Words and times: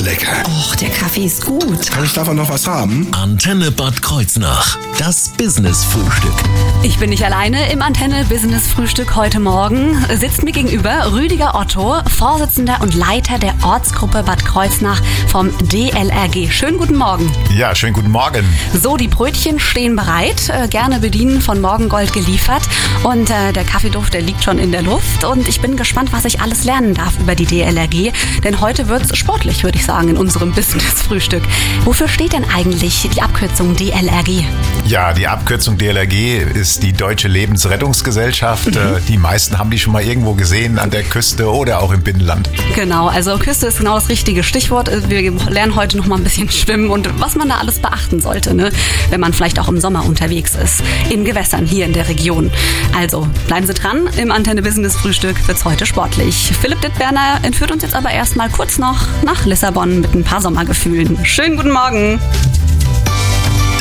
ist 0.00 0.06
lecker. 0.06 0.42
Och, 0.46 0.76
der 0.76 0.90
Kaffee 0.90 1.24
ist 1.24 1.44
gut. 1.44 1.90
Kann 1.90 2.04
ich 2.04 2.12
davon 2.12 2.36
noch 2.36 2.48
was 2.48 2.66
haben? 2.66 3.08
Antenne 3.12 3.70
Bad 3.70 4.02
Kreuznach. 4.02 4.78
Das 4.98 5.30
Business-Frühstück. 5.30 6.34
Ich 6.82 6.98
bin 6.98 7.10
nicht 7.10 7.24
alleine 7.24 7.70
im 7.72 7.82
Antenne 7.82 8.24
Business 8.24 8.66
Frühstück 8.66 9.16
heute 9.16 9.40
Morgen. 9.40 10.04
Sitzt 10.14 10.42
mir 10.42 10.52
gegenüber 10.52 11.12
Rüdiger 11.12 11.54
Otto, 11.54 11.96
Vorsitzender 12.08 12.78
und 12.80 12.94
Leiter 12.94 13.38
der 13.38 13.54
Ortsgruppe 13.62 14.22
Bad 14.22 14.44
Kreuznach 14.44 15.00
vom 15.28 15.50
DLRG. 15.68 16.50
Schönen 16.50 16.78
guten 16.78 16.96
Morgen. 16.96 17.30
Ja, 17.54 17.74
schönen 17.74 17.94
guten 17.94 18.10
Morgen. 18.10 18.44
So, 18.74 18.96
die 18.96 19.08
Brötchen 19.08 19.58
stehen 19.58 19.96
bereit, 19.96 20.48
äh, 20.48 20.68
gerne 20.68 21.00
bedienen 21.00 21.40
von 21.40 21.60
Morgengold 21.60 22.12
geliefert. 22.12 22.62
Und 23.02 23.30
äh, 23.30 23.52
der 23.52 23.64
Kaffeeduft, 23.64 24.14
der 24.14 24.22
liegt 24.22 24.44
schon 24.44 24.58
in 24.58 24.72
der 24.72 24.82
Luft. 24.82 25.24
Und 25.24 25.48
ich 25.48 25.60
bin 25.60 25.76
gespannt, 25.76 26.12
was 26.12 26.24
ich 26.24 26.40
alles 26.40 26.64
lernen 26.64 26.94
darf 26.94 27.18
über 27.18 27.34
die 27.34 27.46
DLRG. 27.46 28.12
Denn 28.44 28.60
heute 28.60 28.88
wird's 28.88 29.16
sportlich, 29.16 29.64
würde 29.64 29.78
ich 29.78 29.84
sagen, 29.84 29.89
in 30.08 30.16
unserem 30.16 30.52
Business-Frühstück. 30.52 31.42
Wofür 31.84 32.08
steht 32.08 32.32
denn 32.32 32.44
eigentlich 32.44 33.08
die 33.14 33.22
Abkürzung 33.22 33.74
DLRG? 33.74 34.44
Ja, 34.86 35.12
die 35.12 35.28
Abkürzung 35.28 35.78
DLRG 35.78 36.42
ist 36.54 36.82
die 36.82 36.92
Deutsche 36.92 37.28
Lebensrettungsgesellschaft. 37.28 38.66
Mhm. 38.74 38.76
Äh, 38.96 39.00
Die 39.08 39.18
meisten 39.18 39.56
haben 39.56 39.70
die 39.70 39.78
schon 39.78 39.92
mal 39.92 40.02
irgendwo 40.02 40.34
gesehen, 40.34 40.80
an 40.80 40.90
der 40.90 41.04
Küste 41.04 41.48
oder 41.48 41.80
auch 41.80 41.92
im 41.92 42.02
Binnenland. 42.02 42.50
Genau, 42.74 43.06
also 43.06 43.38
Küste 43.38 43.68
ist 43.68 43.78
genau 43.78 43.94
das 43.94 44.08
richtige 44.08 44.42
Stichwort. 44.42 44.90
Wir 45.08 45.30
lernen 45.48 45.76
heute 45.76 45.96
noch 45.96 46.06
mal 46.06 46.16
ein 46.16 46.24
bisschen 46.24 46.50
schwimmen 46.50 46.90
und 46.90 47.08
was 47.20 47.36
man 47.36 47.48
da 47.48 47.58
alles 47.58 47.78
beachten 47.78 48.20
sollte, 48.20 48.52
ne? 48.52 48.72
wenn 49.10 49.20
man 49.20 49.32
vielleicht 49.32 49.60
auch 49.60 49.68
im 49.68 49.80
Sommer 49.80 50.04
unterwegs 50.04 50.56
ist, 50.56 50.82
in 51.08 51.24
Gewässern 51.24 51.66
hier 51.66 51.86
in 51.86 51.92
der 51.92 52.08
Region. 52.08 52.50
Also 52.96 53.28
bleiben 53.46 53.66
Sie 53.68 53.74
dran, 53.74 54.08
im 54.16 54.32
Antenne 54.32 54.60
Business 54.62 54.96
Frühstück 54.96 55.36
wird's 55.46 55.64
heute 55.64 55.86
sportlich. 55.86 56.52
Philipp 56.60 56.80
Dittberner 56.80 57.38
entführt 57.44 57.70
uns 57.70 57.84
jetzt 57.84 57.94
aber 57.94 58.10
erstmal 58.10 58.50
kurz 58.50 58.76
noch 58.78 58.98
nach 59.24 59.46
Lissabon 59.46 60.00
mit 60.00 60.14
ein 60.14 60.24
paar 60.24 60.40
Sommergefühlen. 60.40 61.24
Schönen 61.24 61.56
guten 61.56 61.70
Morgen. 61.70 62.18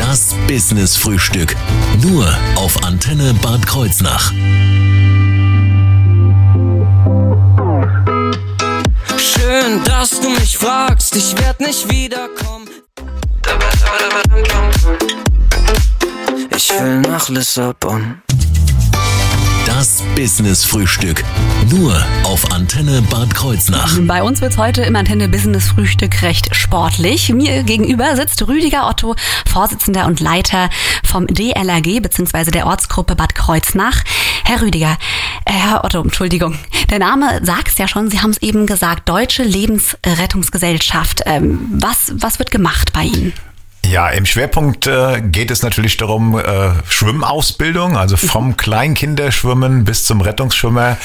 Das 0.10 0.34
Business-Frühstück. 0.48 1.56
Nur 2.02 2.26
auf 2.56 2.84
Antenne 2.84 3.32
Bad 3.44 3.64
Kreuznach. 3.68 4.32
Schön, 9.20 9.84
dass 9.86 10.20
du 10.20 10.32
mich 10.32 10.58
fragst, 10.58 11.16
ich 11.16 11.38
werd 11.38 11.60
nicht 11.60 11.88
wiederkommen. 11.92 12.68
Ich 16.56 16.72
will 16.72 17.02
nach 17.02 17.30
Lissabon. 17.30 18.24
Das 19.80 20.03
Business-Frühstück. 20.13 21.23
Nur 21.72 21.95
auf 22.25 22.52
Antenne 22.52 23.02
Bad 23.03 23.33
Kreuznach. 23.33 23.97
Bei 24.02 24.22
uns 24.22 24.41
wird's 24.41 24.58
heute 24.58 24.81
im 24.81 24.94
Antenne 24.97 25.30
Business 25.30 25.69
Frühstück 25.69 26.22
recht 26.22 26.53
sportlich. 26.53 27.30
Mir 27.30 27.63
gegenüber 27.63 28.13
sitzt 28.17 28.45
Rüdiger 28.45 28.89
Otto, 28.89 29.16
Vorsitzender 29.50 30.05
und 30.07 30.19
Leiter 30.19 30.69
vom 31.05 31.27
DLRG 31.27 32.02
bzw. 32.02 32.52
der 32.52 32.67
Ortsgruppe 32.67 33.16
Bad 33.16 33.35
Kreuznach. 33.35 34.03
Herr 34.44 34.61
Rüdiger, 34.61 34.97
äh, 35.45 35.53
Herr 35.53 35.85
Otto, 35.85 36.02
Entschuldigung. 36.02 36.59
Der 36.89 37.00
Name 37.00 37.39
sagt's 37.44 37.77
ja 37.77 37.88
schon, 37.88 38.11
Sie 38.11 38.19
haben 38.19 38.31
es 38.31 38.41
eben 38.41 38.66
gesagt, 38.66 39.07
Deutsche 39.07 39.44
Lebensrettungsgesellschaft. 39.44 41.22
Ähm, 41.25 41.69
was, 41.72 42.11
was 42.16 42.38
wird 42.38 42.52
gemacht 42.52 42.91
bei 42.91 43.03
Ihnen? 43.03 43.31
Ja, 43.85 44.09
im 44.09 44.25
Schwerpunkt 44.25 44.85
äh, 44.85 45.22
geht 45.22 45.49
es 45.49 45.63
natürlich 45.63 45.97
darum, 45.97 46.38
äh, 46.38 46.72
Schwimmausbildung, 46.88 47.97
also 47.97 48.17
vom 48.17 48.55
Kleinkinderschwimmen 48.55 49.83
bis 49.83 50.05
zum 50.05 50.22
Rettungsschwimmer, 50.22 50.97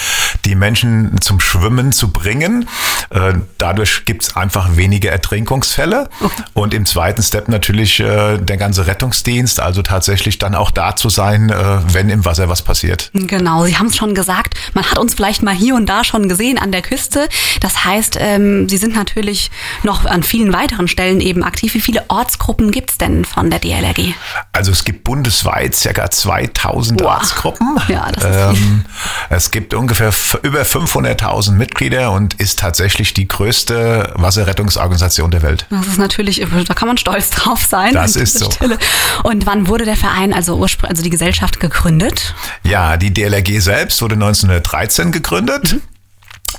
die 0.45 0.55
Menschen 0.55 1.19
zum 1.23 1.41
Schwimmen 1.41 1.93
zu 1.93 2.13
bringen. 2.13 2.69
Äh, 3.09 3.35
dadurch 3.57 4.05
gibt's 4.05 4.37
einfach 4.37 4.77
weniger 4.77 5.11
Ertrinkungsfälle. 5.11 6.11
Und 6.53 6.75
im 6.75 6.85
zweiten 6.85 7.23
Step 7.23 7.49
natürlich 7.49 8.01
äh, 8.01 8.37
der 8.37 8.57
ganze 8.59 8.87
Rettungsdienst, 8.87 9.61
also 9.61 9.81
tatsächlich 9.81 10.39
dann 10.39 10.55
auch 10.55 10.71
da 10.71 10.95
zu 10.95 11.09
sein, 11.09 11.49
äh, 11.49 11.55
wenn 11.95 12.11
im 12.11 12.25
Wasser 12.27 12.51
was 12.51 12.61
passiert. 12.61 13.11
Genau, 13.15 13.65
Sie 13.65 13.79
haben 13.79 13.87
es 13.87 13.97
schon 13.97 14.15
gesagt. 14.15 14.55
Man 14.75 14.85
hat 14.85 14.99
uns 14.99 15.15
vielleicht 15.15 15.43
mal 15.43 15.55
hier 15.55 15.75
und 15.75 15.89
da 15.89 16.05
schon 16.05 16.29
gesehen 16.29 16.59
an 16.59 16.71
der 16.71 16.83
Küste. 16.83 17.29
Das 17.61 17.85
heißt, 17.85 18.19
ähm, 18.21 18.69
Sie 18.69 18.77
sind 18.77 18.95
natürlich 18.95 19.51
noch 19.85 20.05
an 20.05 20.23
vielen 20.23 20.53
weiteren 20.53 20.87
Stellen 20.89 21.21
eben 21.21 21.43
aktiv. 21.43 21.73
Wie 21.73 21.81
viele 21.81 22.05
Ortsgruppen 22.09 22.64
gibt's 22.71 22.99
denn 22.99 23.25
von 23.25 23.51
der 23.51 23.59
DLRG? 23.59 24.15
Also 24.53 24.73
es 24.73 24.85
gibt 24.85 25.05
bundesweit 25.05 25.75
circa 25.75 26.11
2000 26.11 27.01
Boah. 27.01 27.15
Ortsgruppen. 27.15 27.79
Ja, 27.89 28.11
das 28.13 28.25
ist 28.25 28.61
ähm, 28.61 28.85
es 29.31 29.51
gibt 29.51 29.75
ungefähr 29.75 30.13
über 30.43 30.63
500.000 30.63 31.53
Mitglieder 31.53 32.13
und 32.13 32.35
ist 32.35 32.59
tatsächlich 32.59 33.15
die 33.15 33.29
größte 33.29 34.13
Wasserrettungsorganisation 34.15 35.31
der 35.31 35.43
Welt. 35.43 35.67
Das 35.71 35.87
ist 35.87 35.99
natürlich, 35.99 36.45
da 36.67 36.75
kann 36.75 36.89
man 36.89 36.99
stolz 36.99 37.31
drauf 37.31 37.65
sein. 37.65 37.95
Das 37.95 38.17
ist 38.17 38.39
so. 38.39 38.51
Stelle. 38.51 38.79
Und 39.23 39.47
wann 39.47 39.69
wurde 39.69 39.85
der 39.85 39.97
Verein, 39.97 40.33
also 40.33 40.61
also 40.63 41.03
die 41.03 41.11
Gesellschaft 41.11 41.61
gegründet? 41.61 42.35
Ja, 42.63 42.97
die 42.97 43.13
DLRG 43.13 43.61
selbst 43.61 44.01
wurde 44.03 44.15
1913 44.15 45.13
gegründet. 45.13 45.77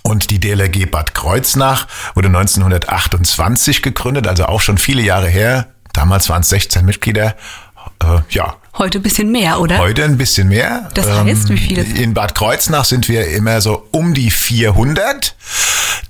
Und 0.04 0.30
die 0.30 0.40
DLRG 0.40 0.86
Bad 0.86 1.16
Kreuznach 1.16 1.88
wurde 2.14 2.28
1928 2.28 3.82
gegründet, 3.82 4.28
also 4.28 4.46
auch 4.46 4.62
schon 4.62 4.78
viele 4.78 5.02
Jahre 5.02 5.28
her. 5.28 5.68
Damals 5.96 6.30
waren 6.30 6.42
es 6.42 6.50
16 6.50 6.86
Mitglieder. 6.86 7.36
Äh, 8.02 8.20
ja, 8.30 8.56
Heute 8.78 9.00
ein 9.00 9.04
bisschen 9.04 9.32
mehr, 9.32 9.62
oder? 9.62 9.78
Heute 9.78 10.04
ein 10.04 10.18
bisschen 10.18 10.50
mehr. 10.50 10.82
Ähm, 10.84 10.92
Das 10.96 11.10
heißt, 11.10 11.50
wie 11.50 11.58
viele? 11.58 11.82
In 11.84 12.14
Bad 12.14 12.36
Kreuznach 12.36 12.84
sind 12.84 13.08
wir 13.08 13.26
immer 13.30 13.62
so 13.62 13.88
um 13.92 14.14
die 14.14 14.30
400. 14.30 15.34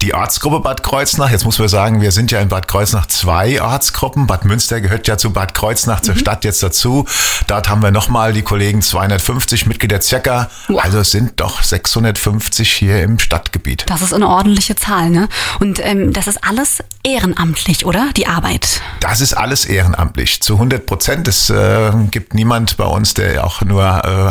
Die 0.05 0.13
Ortsgruppe 0.13 0.59
Bad 0.59 0.83
Kreuznach, 0.83 1.31
jetzt 1.31 1.45
muss 1.45 1.57
man 1.57 1.67
sagen, 1.67 1.99
wir 1.99 2.11
sind 2.11 2.29
ja 2.29 2.39
in 2.39 2.47
Bad 2.47 2.67
Kreuznach 2.67 3.07
zwei 3.07 3.59
Ortsgruppen. 3.59 4.27
Bad 4.27 4.45
Münster 4.45 4.79
gehört 4.79 5.07
ja 5.07 5.17
zu 5.17 5.33
Bad 5.33 5.55
Kreuznach, 5.55 5.97
Mhm. 6.01 6.03
zur 6.03 6.15
Stadt 6.15 6.43
jetzt 6.45 6.61
dazu. 6.61 7.07
Dort 7.47 7.69
haben 7.69 7.81
wir 7.81 7.89
nochmal 7.89 8.31
die 8.31 8.43
Kollegen 8.43 8.83
250 8.83 9.65
Mitglieder 9.65 9.99
circa. 10.01 10.47
Wow. 10.67 10.83
Also 10.83 10.99
es 10.99 11.09
sind 11.09 11.39
doch 11.39 11.63
650 11.63 12.71
hier 12.71 13.01
im 13.01 13.17
Stadtgebiet. 13.17 13.85
Das 13.87 14.03
ist 14.03 14.13
eine 14.13 14.27
ordentliche 14.27 14.75
Zahl, 14.75 15.09
ne? 15.09 15.27
Und 15.59 15.83
ähm, 15.83 16.13
das 16.13 16.27
ist 16.27 16.43
alles 16.43 16.83
ehrenamtlich, 17.03 17.83
oder? 17.87 18.11
Die 18.15 18.27
Arbeit. 18.27 18.81
Das 18.99 19.21
ist 19.21 19.33
alles 19.33 19.65
ehrenamtlich. 19.65 20.39
Zu 20.39 20.53
100 20.53 20.85
Prozent. 20.85 21.27
Es 21.27 21.49
äh, 21.49 21.91
gibt 22.11 22.35
niemand 22.35 22.77
bei 22.77 22.85
uns, 22.85 23.15
der 23.15 23.43
auch 23.43 23.61
nur 23.61 23.83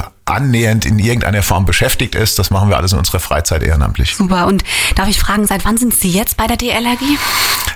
äh, 0.06 0.13
annähernd 0.26 0.86
in 0.86 0.98
irgendeiner 0.98 1.42
Form 1.42 1.66
beschäftigt 1.66 2.14
ist. 2.14 2.38
Das 2.38 2.50
machen 2.50 2.70
wir 2.70 2.76
alles 2.76 2.92
in 2.92 2.98
unserer 2.98 3.20
Freizeit 3.20 3.62
ehrenamtlich. 3.62 4.16
Super. 4.16 4.46
Und 4.46 4.64
darf 4.94 5.08
ich 5.08 5.18
fragen, 5.18 5.46
seit 5.46 5.64
wann 5.64 5.76
sind 5.76 5.94
Sie 5.94 6.10
jetzt 6.10 6.36
bei 6.36 6.46
der 6.46 6.56
DLRG? 6.56 7.18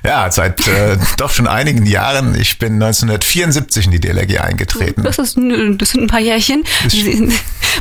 Ja, 0.05 0.31
seit 0.31 0.67
äh, 0.67 0.97
doch 1.17 1.31
schon 1.31 1.47
einigen 1.47 1.85
Jahren. 1.85 2.35
Ich 2.35 2.59
bin 2.59 2.75
1974 2.75 3.87
in 3.87 3.93
die 3.93 4.01
DLRG 4.01 4.41
eingetreten. 4.41 5.03
Das, 5.03 5.19
ist, 5.19 5.37
das 5.37 5.91
sind 5.91 6.03
ein 6.03 6.07
paar 6.09 6.21
Jährchen. 6.21 6.65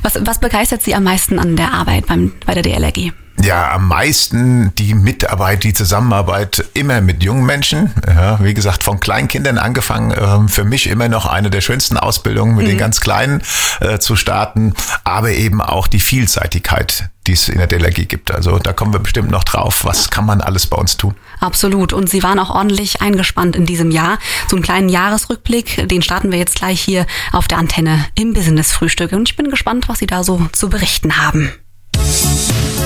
Was, 0.02 0.14
was 0.20 0.40
begeistert 0.40 0.84
Sie 0.84 0.94
am 0.96 1.04
meisten 1.04 1.40
an 1.40 1.56
der 1.56 1.74
Arbeit 1.74 2.08
beim, 2.08 2.34
bei 2.46 2.54
der 2.54 2.64
DLRG? 2.64 3.12
Ja, 3.44 3.72
am 3.72 3.88
meisten 3.88 4.74
die 4.76 4.94
Mitarbeit, 4.96 5.64
die 5.64 5.74
Zusammenarbeit 5.74 6.66
immer 6.74 7.02
mit 7.02 7.24
jungen 7.24 7.46
Menschen. 7.46 7.94
Ja, 8.08 8.44
wie 8.44 8.54
gesagt, 8.54 8.84
von 8.84 9.00
Kleinkindern 9.00 9.58
angefangen. 9.58 10.14
Ähm, 10.20 10.50
für 10.50 10.64
mich 10.64 10.88
immer 10.88 11.08
noch 11.08 11.26
eine 11.26 11.50
der 11.50 11.62
schönsten 11.62 11.98
Ausbildungen 11.98 12.56
mit 12.56 12.68
den 12.68 12.78
ganz 12.78 13.00
Kleinen 13.00 13.44
äh, 13.80 14.00
zu 14.00 14.16
starten. 14.16 14.74
Aber 15.04 15.32
eben 15.32 15.62
auch 15.62 15.88
die 15.88 16.00
Vielseitigkeit, 16.00 17.10
die 17.28 17.34
es 17.34 17.48
in 17.48 17.60
der 17.60 17.68
DLRG 17.68 18.08
gibt. 18.08 18.34
Also 18.34 18.58
da 18.58 18.74
kommen 18.74 18.92
wir 18.92 19.00
bestimmt 19.00 19.30
noch 19.30 19.44
drauf. 19.44 19.86
Was 19.86 20.10
kann 20.10 20.26
man 20.26 20.42
alles 20.42 20.66
bei 20.66 20.78
uns 20.78 20.98
tun? 20.98 21.14
Absolut. 21.40 21.94
Und 21.94 22.10
Sie 22.10 22.24
waren 22.24 22.40
auch 22.40 22.50
ordentlich 22.50 23.02
eingespannt 23.02 23.56
in 23.56 23.68
diesem 23.68 23.92
Jahr. 23.92 24.18
So 24.50 24.56
einen 24.56 24.64
kleinen 24.64 24.90
Jahresrückblick, 24.90 25.88
den 25.88 26.02
starten 26.02 26.32
wir 26.32 26.40
jetzt 26.40 26.56
gleich 26.56 26.82
hier 26.82 27.06
auf 27.32 27.48
der 27.48 27.60
Antenne 27.60 28.06
im 28.16 28.34
Business 28.34 28.72
Frühstück. 28.72 29.12
Und 29.12 29.30
ich 29.30 29.36
bin 29.36 29.50
gespannt, 29.52 29.88
was 29.88 30.00
Sie 30.00 30.08
da 30.08 30.24
so 30.24 30.48
zu 30.54 30.70
berichten 30.70 31.18
haben. 31.18 31.52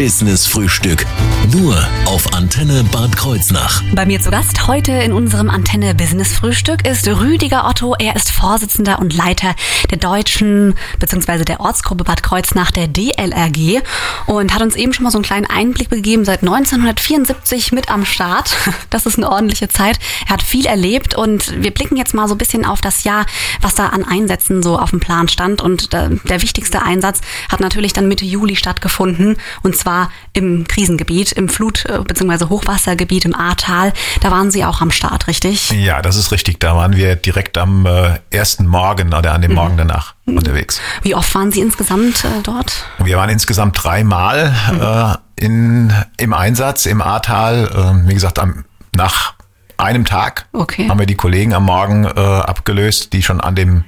Das 0.00 0.20
Business-Frühstück. 0.20 1.04
Nur 1.52 1.76
auf 2.06 2.32
Antenne 2.34 2.84
Bad 2.84 3.16
Kreuznach. 3.16 3.82
Bei 3.94 4.06
mir 4.06 4.20
zu 4.20 4.30
Gast 4.30 4.66
heute 4.66 4.92
in 4.92 5.12
unserem 5.12 5.50
Antenne 5.50 5.94
Business 5.94 6.32
Frühstück 6.34 6.86
ist 6.86 7.06
Rüdiger 7.08 7.66
Otto. 7.66 7.94
Er 7.98 8.16
ist 8.16 8.30
Vorsitzender 8.30 8.98
und 8.98 9.14
Leiter 9.14 9.54
der 9.90 9.98
deutschen 9.98 10.74
bzw. 10.98 11.44
der 11.44 11.60
Ortsgruppe 11.60 12.04
Bad 12.04 12.22
Kreuznach 12.22 12.70
der 12.70 12.88
DLRG 12.88 13.82
und 14.26 14.54
hat 14.54 14.62
uns 14.62 14.76
eben 14.76 14.92
schon 14.92 15.04
mal 15.04 15.10
so 15.10 15.18
einen 15.18 15.24
kleinen 15.24 15.46
Einblick 15.46 15.90
gegeben, 15.90 16.24
seit 16.24 16.40
1974 16.40 17.72
mit 17.72 17.90
am 17.90 18.04
Start. 18.04 18.56
Das 18.90 19.06
ist 19.06 19.18
eine 19.18 19.30
ordentliche 19.30 19.68
Zeit. 19.68 19.98
Er 20.26 20.32
hat 20.32 20.42
viel 20.42 20.66
erlebt 20.66 21.14
und 21.14 21.62
wir 21.62 21.70
blicken 21.70 21.96
jetzt 21.96 22.12
mal 22.12 22.26
so 22.26 22.34
ein 22.34 22.38
bisschen 22.38 22.64
auf 22.64 22.80
das 22.80 23.04
Jahr, 23.04 23.24
was 23.60 23.76
da 23.76 23.86
an 23.88 24.04
Einsätzen 24.04 24.62
so 24.62 24.78
auf 24.78 24.90
dem 24.90 25.00
Plan 25.00 25.28
stand 25.28 25.62
und 25.62 25.92
der, 25.92 26.08
der 26.08 26.42
wichtigste 26.42 26.82
Einsatz 26.82 27.20
hat 27.48 27.60
natürlich 27.60 27.92
dann 27.92 28.08
Mitte 28.08 28.24
Juli 28.24 28.56
stattgefunden 28.56 29.36
und 29.62 29.76
zwar 29.76 29.89
war 29.90 30.10
im 30.32 30.66
Krisengebiet, 30.68 31.32
im 31.32 31.48
Flut- 31.48 31.84
äh, 31.86 31.98
bzw. 31.98 32.46
Hochwassergebiet 32.48 33.24
im 33.24 33.34
Ahrtal. 33.34 33.92
Da 34.20 34.30
waren 34.30 34.50
Sie 34.50 34.64
auch 34.64 34.80
am 34.80 34.90
Start, 34.90 35.26
richtig? 35.26 35.70
Ja, 35.70 36.00
das 36.02 36.16
ist 36.16 36.30
richtig. 36.32 36.60
Da 36.60 36.76
waren 36.76 36.94
wir 36.96 37.16
direkt 37.16 37.58
am 37.58 37.86
äh, 37.86 38.18
ersten 38.30 38.66
Morgen 38.66 39.12
oder 39.12 39.32
an 39.32 39.42
dem 39.42 39.54
Morgen 39.54 39.76
danach 39.76 40.14
unterwegs. 40.26 40.80
Wie 41.02 41.14
oft 41.14 41.34
waren 41.34 41.50
Sie 41.50 41.60
insgesamt 41.60 42.24
äh, 42.24 42.28
dort? 42.42 42.84
Wir 42.98 43.16
waren 43.16 43.30
insgesamt 43.30 43.82
dreimal 43.82 45.18
äh, 45.38 45.44
in, 45.44 45.92
im 46.18 46.32
Einsatz 46.32 46.86
im 46.86 47.02
Ahrtal. 47.02 47.68
Äh, 48.04 48.08
wie 48.08 48.14
gesagt, 48.14 48.38
am, 48.38 48.64
nach 48.94 49.34
einem 49.76 50.04
Tag 50.04 50.46
Okay. 50.52 50.88
haben 50.88 50.98
wir 50.98 51.06
die 51.06 51.16
Kollegen 51.16 51.54
am 51.54 51.64
Morgen 51.64 52.04
äh, 52.04 52.10
abgelöst, 52.20 53.12
die 53.12 53.22
schon 53.22 53.40
an 53.40 53.54
dem 53.56 53.84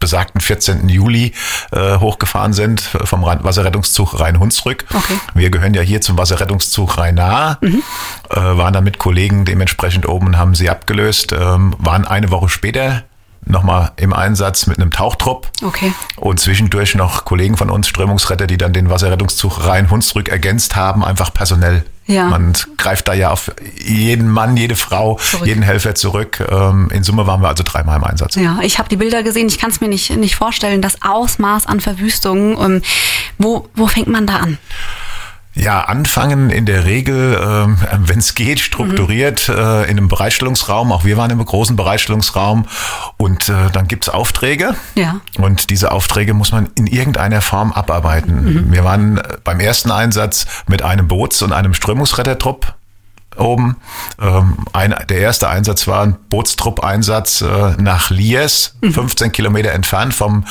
besagten 0.00 0.40
14. 0.40 0.88
Juli 0.88 1.32
äh, 1.70 1.98
hochgefahren 1.98 2.52
sind 2.52 2.94
äh, 2.94 3.06
vom 3.06 3.22
Wasserrettungszug 3.22 4.18
Rhein-Hunsrück. 4.18 4.86
Okay. 4.92 5.20
Wir 5.34 5.50
gehören 5.50 5.74
ja 5.74 5.82
hier 5.82 6.00
zum 6.00 6.18
Wasserrettungszug 6.18 6.98
Rhein-Nahe, 6.98 7.58
äh, 7.62 8.36
waren 8.36 8.72
dann 8.72 8.84
mit 8.84 8.98
Kollegen 8.98 9.44
dementsprechend 9.44 10.08
oben 10.08 10.28
und 10.28 10.38
haben 10.38 10.54
sie 10.54 10.68
abgelöst, 10.68 11.32
ähm, 11.32 11.76
waren 11.78 12.06
eine 12.06 12.30
Woche 12.30 12.48
später 12.48 13.04
nochmal 13.44 13.92
im 13.96 14.12
Einsatz 14.12 14.66
mit 14.66 14.78
einem 14.78 14.90
Tauchtrupp. 14.90 15.48
Okay. 15.62 15.92
Und 16.16 16.40
zwischendurch 16.40 16.94
noch 16.94 17.24
Kollegen 17.24 17.56
von 17.56 17.70
uns, 17.70 17.88
Strömungsretter, 17.88 18.46
die 18.46 18.58
dann 18.58 18.72
den 18.72 18.90
Wasserrettungszug 18.90 19.66
Rhein-Hunsrück 19.66 20.28
ergänzt 20.28 20.76
haben, 20.76 21.04
einfach 21.04 21.32
personell. 21.32 21.84
Ja. 22.10 22.26
Man 22.28 22.52
greift 22.76 23.08
da 23.08 23.14
ja 23.14 23.30
auf 23.30 23.52
jeden 23.78 24.28
Mann, 24.28 24.56
jede 24.56 24.76
Frau, 24.76 25.16
Zurück. 25.18 25.46
jeden 25.46 25.62
Helfer 25.62 25.94
zurück. 25.94 26.44
Ähm, 26.50 26.88
In 26.92 27.04
Summe 27.04 27.26
waren 27.26 27.40
wir 27.40 27.48
also 27.48 27.62
dreimal 27.64 27.96
im 27.96 28.04
Einsatz. 28.04 28.34
Ja, 28.34 28.58
ich 28.62 28.78
habe 28.78 28.88
die 28.88 28.96
Bilder 28.96 29.22
gesehen. 29.22 29.46
Ich 29.46 29.58
kann 29.58 29.70
es 29.70 29.80
mir 29.80 29.88
nicht, 29.88 30.10
nicht 30.16 30.36
vorstellen, 30.36 30.82
das 30.82 31.02
Ausmaß 31.02 31.66
an 31.66 31.80
Verwüstungen. 31.80 32.56
Ähm, 32.60 32.82
wo, 33.38 33.68
wo 33.74 33.86
fängt 33.86 34.08
man 34.08 34.26
da 34.26 34.36
an? 34.36 34.58
Ja, 35.54 35.80
anfangen 35.80 36.48
in 36.50 36.64
der 36.64 36.84
Regel, 36.84 37.38
ähm, 37.42 37.78
wenn 37.98 38.20
es 38.20 38.34
geht, 38.34 38.60
strukturiert 38.60 39.48
äh, 39.48 39.82
in 39.84 39.98
einem 39.98 40.08
Bereitstellungsraum. 40.08 40.92
Auch 40.92 41.04
wir 41.04 41.16
waren 41.16 41.30
im 41.30 41.44
großen 41.44 41.74
Bereitstellungsraum. 41.74 42.66
Und 43.16 43.48
äh, 43.48 43.70
dann 43.72 43.88
gibt's 43.88 44.08
Aufträge. 44.08 44.76
Ja. 44.94 45.20
Und 45.38 45.70
diese 45.70 45.90
Aufträge 45.90 46.34
muss 46.34 46.52
man 46.52 46.70
in 46.76 46.86
irgendeiner 46.86 47.40
Form 47.40 47.72
abarbeiten. 47.72 48.70
Wir 48.72 48.84
waren 48.84 49.18
äh, 49.18 49.38
beim 49.42 49.58
ersten 49.58 49.90
Einsatz 49.90 50.46
mit 50.68 50.82
einem 50.82 51.08
Boots- 51.08 51.42
und 51.42 51.52
einem 51.52 51.74
Strömungsrettertrupp 51.74 52.74
oben. 53.36 53.76
Ähm, 54.20 54.56
ein, 54.72 54.94
der 55.08 55.18
erste 55.18 55.48
Einsatz 55.48 55.86
war 55.86 56.02
ein 56.02 56.16
Bootstrupp-Einsatz 56.28 57.42
äh, 57.42 57.74
nach 57.78 58.10
Lies, 58.10 58.76
15 58.82 59.32
Kilometer 59.32 59.72
entfernt 59.72 60.14
vom 60.14 60.44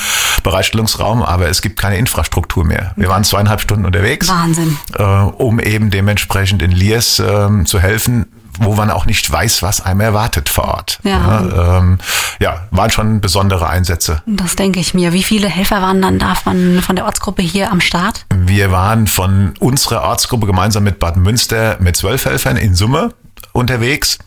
Bereitstellungsraum, 0.44 1.22
aber 1.22 1.50
es 1.50 1.62
gibt 1.62 1.80
keine 1.80 1.98
Infrastruktur 1.98 2.66
mehr. 2.66 2.94
Wir 2.96 3.10
waren 3.10 3.24
zweieinhalb 3.24 3.62
Stunden 3.62 3.86
unterwegs 3.86 4.28
Wahnsinn. 4.30 4.78
äh, 4.96 5.04
um 5.04 5.60
eben 5.60 5.90
dementsprechend 5.90 6.62
in 6.62 6.72
Liers 6.72 7.20
ähm, 7.20 7.66
zu 7.66 7.80
helfen, 7.80 8.26
wo 8.60 8.74
man 8.74 8.90
auch 8.90 9.06
nicht 9.06 9.30
weiß, 9.32 9.64
was 9.64 9.82
einem 9.82 10.02
erwartet 10.02 10.50
vor 10.50 10.66
Ort. 10.66 11.00
Ja. 11.04 11.12
Ja, 11.12 11.78
ähm, 11.78 11.98
ja 12.40 12.68
waren 12.72 12.90
schon 12.90 13.22
besondere 13.22 13.70
Einsätze. 13.70 14.22
Das 14.26 14.56
denke 14.56 14.80
ich 14.80 14.94
mir. 14.94 15.14
Wie 15.14 15.24
viele 15.24 15.48
Helfer 15.48 15.82
waren 15.82 16.02
dann 16.02 16.20
da 16.20 16.36
von, 16.36 16.82
von 16.82 16.96
der 16.96 17.06
Ortsgruppe 17.06 17.42
hier 17.42 17.72
am 17.72 17.82
Start? 17.82 18.26
Wir 18.36 18.72
waren 18.72 19.08
von 19.08 19.54
unserer 19.60 20.04
Ortsgruppe 20.04 20.46
gemeinsam 20.46 20.84
mit 20.84 21.00
Bad 21.00 21.18
Münster 21.18 21.78
mit 21.80 21.96
zwölf 21.96 22.26
Helfern 22.26 22.58
in 22.58 22.76
Summe 22.76 23.14
unterwegs. 23.60 24.18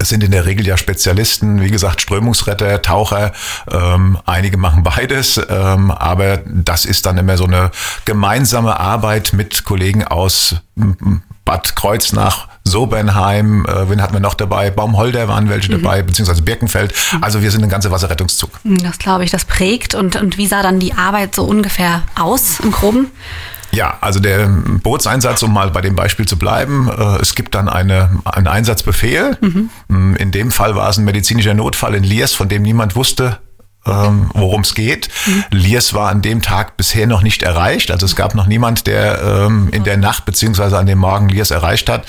Es 0.00 0.08
sind 0.08 0.24
in 0.24 0.30
der 0.30 0.46
Regel 0.46 0.66
ja 0.66 0.76
Spezialisten, 0.76 1.60
wie 1.60 1.70
gesagt, 1.70 2.00
Strömungsretter, 2.00 2.80
Taucher. 2.80 3.32
Ähm, 3.70 4.18
einige 4.24 4.56
machen 4.56 4.82
beides, 4.82 5.40
ähm, 5.48 5.90
aber 5.90 6.38
das 6.46 6.86
ist 6.86 7.04
dann 7.04 7.18
immer 7.18 7.36
so 7.36 7.44
eine 7.44 7.70
gemeinsame 8.06 8.80
Arbeit 8.80 9.34
mit 9.34 9.64
Kollegen 9.64 10.04
aus 10.04 10.56
Bad 11.44 11.76
Kreuznach, 11.76 12.48
Sobernheim, 12.64 13.66
äh, 13.66 13.90
wen 13.90 14.00
hatten 14.00 14.14
wir 14.14 14.20
noch 14.20 14.34
dabei? 14.34 14.70
Baumholder 14.70 15.28
waren 15.28 15.48
welche 15.48 15.70
dabei, 15.70 16.02
beziehungsweise 16.02 16.42
Birkenfeld. 16.42 16.94
Also 17.20 17.42
wir 17.42 17.50
sind 17.50 17.62
ein 17.64 17.68
ganzer 17.68 17.90
Wasserrettungszug. 17.90 18.50
Das 18.64 18.98
glaube 18.98 19.24
ich, 19.24 19.30
das 19.30 19.44
prägt. 19.44 19.94
Und, 19.94 20.16
und 20.16 20.38
wie 20.38 20.46
sah 20.46 20.62
dann 20.62 20.78
die 20.78 20.94
Arbeit 20.94 21.34
so 21.34 21.44
ungefähr 21.44 22.02
aus 22.18 22.60
im 22.60 22.70
Groben? 22.70 23.10
Ja, 23.74 23.96
also 24.02 24.20
der 24.20 24.48
Bootseinsatz, 24.82 25.42
um 25.42 25.52
mal 25.52 25.70
bei 25.70 25.80
dem 25.80 25.96
Beispiel 25.96 26.26
zu 26.26 26.38
bleiben, 26.38 26.88
äh, 26.88 27.20
es 27.22 27.34
gibt 27.34 27.54
dann 27.54 27.68
eine, 27.70 28.20
einen 28.24 28.46
Einsatzbefehl. 28.46 29.38
Mm, 29.88 30.14
In 30.16 30.30
dem 30.30 30.50
Fall 30.50 30.76
war 30.76 30.90
es 30.90 30.98
ein 30.98 31.04
medizinischer 31.04 31.54
Notfall 31.54 31.94
in 31.94 32.04
Liers, 32.04 32.34
von 32.34 32.48
dem 32.48 32.62
niemand 32.62 32.96
wusste, 32.96 33.38
ähm, 33.86 34.30
worum 34.34 34.62
es 34.62 34.74
geht. 34.74 35.08
Liers 35.50 35.94
war 35.94 36.10
an 36.10 36.22
dem 36.22 36.42
Tag 36.42 36.76
bisher 36.76 37.06
noch 37.06 37.22
nicht 37.22 37.42
erreicht. 37.42 37.90
Also 37.90 38.06
es 38.06 38.16
gab 38.16 38.34
noch 38.34 38.46
niemand, 38.46 38.86
der 38.86 39.22
ähm, 39.22 39.68
in 39.72 39.84
der 39.84 39.96
Nacht 39.96 40.24
beziehungsweise 40.24 40.78
an 40.78 40.86
dem 40.86 40.98
Morgen 40.98 41.28
Liers 41.28 41.50
erreicht 41.50 41.88
hat. 41.88 42.06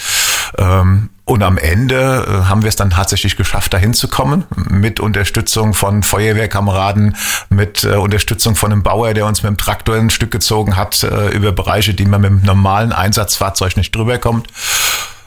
Ähm, 0.58 1.10
und 1.26 1.42
am 1.42 1.58
Ende 1.58 2.26
äh, 2.28 2.50
haben 2.50 2.64
wir 2.64 2.70
es 2.70 2.76
dann 2.76 2.90
tatsächlich 2.90 3.38
geschafft, 3.38 3.74
dahin 3.74 3.94
zu 3.94 4.10
kommen, 4.10 4.44
mit 4.56 5.00
Unterstützung 5.00 5.74
von 5.74 6.04
Feuerwehrkameraden, 6.04 7.16
mit 7.50 7.86
äh, 7.86 7.96
Unterstützung 7.96 8.56
von 8.56 8.72
einem 8.72 8.84
Bauer, 8.84 9.14
der 9.14 9.26
uns 9.26 9.42
mit 9.42 9.50
dem 9.50 9.58
Traktor 9.58 9.96
ein 9.96 10.10
Stück 10.10 10.32
gezogen 10.32 10.76
hat, 10.76 11.02
äh, 11.04 11.30
über 11.30 11.54
Bereiche, 11.54 11.94
die 11.94 12.06
man 12.06 12.22
mit 12.22 12.30
dem 12.30 12.42
normalen 12.44 12.92
Einsatzfahrzeug 12.92 13.78
nicht 13.78 13.96
drüber 13.96 14.18
kommt. 14.18 14.48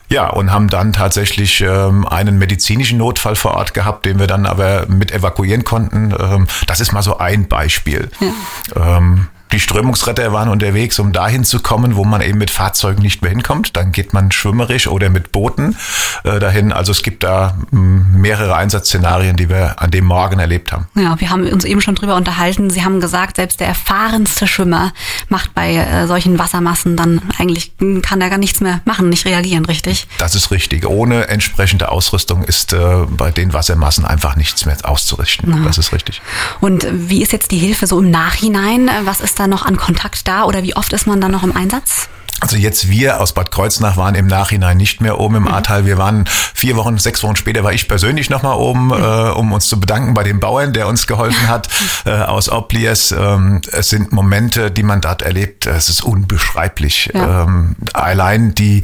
Ja, 0.09 0.29
und 0.29 0.53
haben 0.53 0.69
dann 0.69 0.93
tatsächlich 0.93 1.61
ähm, 1.63 2.07
einen 2.07 2.39
medizinischen 2.39 2.99
Notfall 2.99 3.35
vor 3.35 3.55
Ort 3.55 3.75
gehabt, 3.75 4.07
den 4.07 4.19
wir 4.19 4.29
dann 4.29 4.47
aber 4.47 4.87
mit 4.87 5.11
evakuieren 5.11 5.65
konnten. 5.65 6.15
Ähm, 6.19 6.47
das 6.67 6.81
ist 6.81 6.93
mal 6.93 7.03
so 7.03 7.19
ein 7.19 7.49
Beispiel. 7.49 8.11
Ähm, 8.77 9.27
die 9.53 9.61
Strömungsretter 9.61 10.33
waren 10.33 10.49
unterwegs, 10.49 10.99
um 10.99 11.13
dahin 11.13 11.45
zu 11.45 11.61
kommen, 11.61 11.97
wo 11.97 12.05
man 12.05 12.21
eben 12.21 12.39
mit 12.39 12.51
Fahrzeugen 12.51 13.03
nicht 13.03 13.23
mehr 13.23 13.31
hinkommt. 13.31 13.77
Dann 13.77 13.93
geht 13.93 14.13
man 14.13 14.33
schwimmerisch 14.33 14.87
oder 14.89 15.09
mit 15.09 15.33
Booten 15.33 15.77
äh, 16.25 16.39
dahin. 16.41 16.73
Also 16.73 16.93
es 16.93 17.03
gibt 17.03 17.23
da 17.23 17.57
mh, 17.71 18.07
mehrere 18.17 18.57
Einsatzszenarien, 18.57 19.37
die 19.37 19.49
wir 19.49 19.81
an 19.81 19.91
dem 19.91 20.05
Morgen 20.05 20.41
erlebt 20.41 20.73
haben. 20.73 20.89
Ja, 20.95 21.19
wir 21.21 21.31
haben 21.31 21.47
uns 21.47 21.65
eben 21.65 21.81
schon 21.81 21.95
drüber 21.95 22.17
unterhalten. 22.17 22.71
Sie 22.71 22.85
haben 22.85 23.01
gesagt, 23.01 23.37
selbst 23.37 23.61
der 23.61 23.69
erfahrenste 23.69 24.47
Schwimmer 24.47 24.93
macht 25.29 25.55
bei 25.55 25.77
äh, 25.77 26.07
solchen 26.07 26.39
Wassermassen 26.39 26.97
dann 26.97 27.23
eigentlich, 27.39 27.73
hm, 27.79 28.03
kann 28.03 28.21
er 28.21 28.31
gar 28.31 28.39
nichts 28.39 28.61
mehr 28.61 28.81
machen, 28.85 29.09
nicht 29.09 29.27
reagieren, 29.27 29.65
richtig? 29.65 30.09
Das 30.19 30.35
ist 30.35 30.51
richtig. 30.51 30.87
Ohne 30.87 31.29
entsprechende 31.29 31.91
Ausrüstung 31.91 32.43
ist 32.43 32.73
äh, 32.73 33.07
bei 33.09 33.31
den 33.31 33.53
Wassermassen 33.53 34.05
einfach 34.05 34.37
nichts 34.37 34.67
mehr 34.67 34.77
auszurichten. 34.83 35.65
Das 35.65 35.79
ist 35.79 35.93
richtig. 35.93 36.21
Und 36.61 36.87
wie 36.91 37.23
ist 37.23 37.33
jetzt 37.33 37.51
die 37.51 37.59
Hilfe 37.59 37.87
so 37.87 38.01
im 38.01 38.11
Nachhinein? 38.11 38.91
Was 39.05 39.21
ist 39.21 39.36
da 39.39 39.47
noch 39.47 39.65
an 39.65 39.77
Kontakt 39.77 40.27
da 40.29 40.45
oder 40.45 40.63
wie 40.63 40.77
oft 40.77 40.93
ist 40.93 41.07
man 41.07 41.21
da 41.21 41.29
noch 41.29 41.43
im 41.43 41.57
Einsatz? 41.57 42.09
Also 42.41 42.59
jetzt 42.59 42.91
wir 42.91 43.21
aus 43.21 43.33
Bad 43.33 43.51
Kreuznach 43.51 43.97
waren 43.97 44.15
im 44.15 44.27
Nachhinein 44.27 44.77
nicht 44.77 45.01
mehr 45.01 45.19
oben 45.19 45.37
im 45.37 45.49
Ahrtal. 45.49 45.87
Wir 45.87 45.97
waren 45.97 46.27
vier 46.27 46.77
Wochen, 46.77 46.99
sechs 46.99 47.23
Wochen 47.23 47.37
später 47.37 47.65
war 47.65 47.73
ich 47.73 47.89
persönlich 47.89 48.29
nochmal 48.29 48.59
oben, 48.59 48.91
äh, 48.91 48.95
um 48.95 49.53
uns 49.53 49.69
zu 49.69 49.81
bedanken 49.81 50.13
bei 50.13 50.23
dem 50.23 50.39
Bauern, 50.39 50.75
der 50.75 50.87
uns 50.87 51.07
geholfen 51.07 51.49
hat 51.49 51.71
äh, 52.05 52.11
aus 52.11 52.51
Obliers. 52.51 53.13
Ähm, 53.13 53.63
es 53.73 53.89
sind 53.89 54.13
Momente, 54.13 54.71
die 54.71 54.83
man 54.83 55.01
dort 55.01 55.23
erlebt. 55.23 55.65
Es 55.65 55.89
ist 55.89 56.05
unbeschreiblich. 56.05 57.11
Ja. 57.15 57.45
Ähm, 57.45 57.75
allein 57.95 58.55
die, 58.55 58.83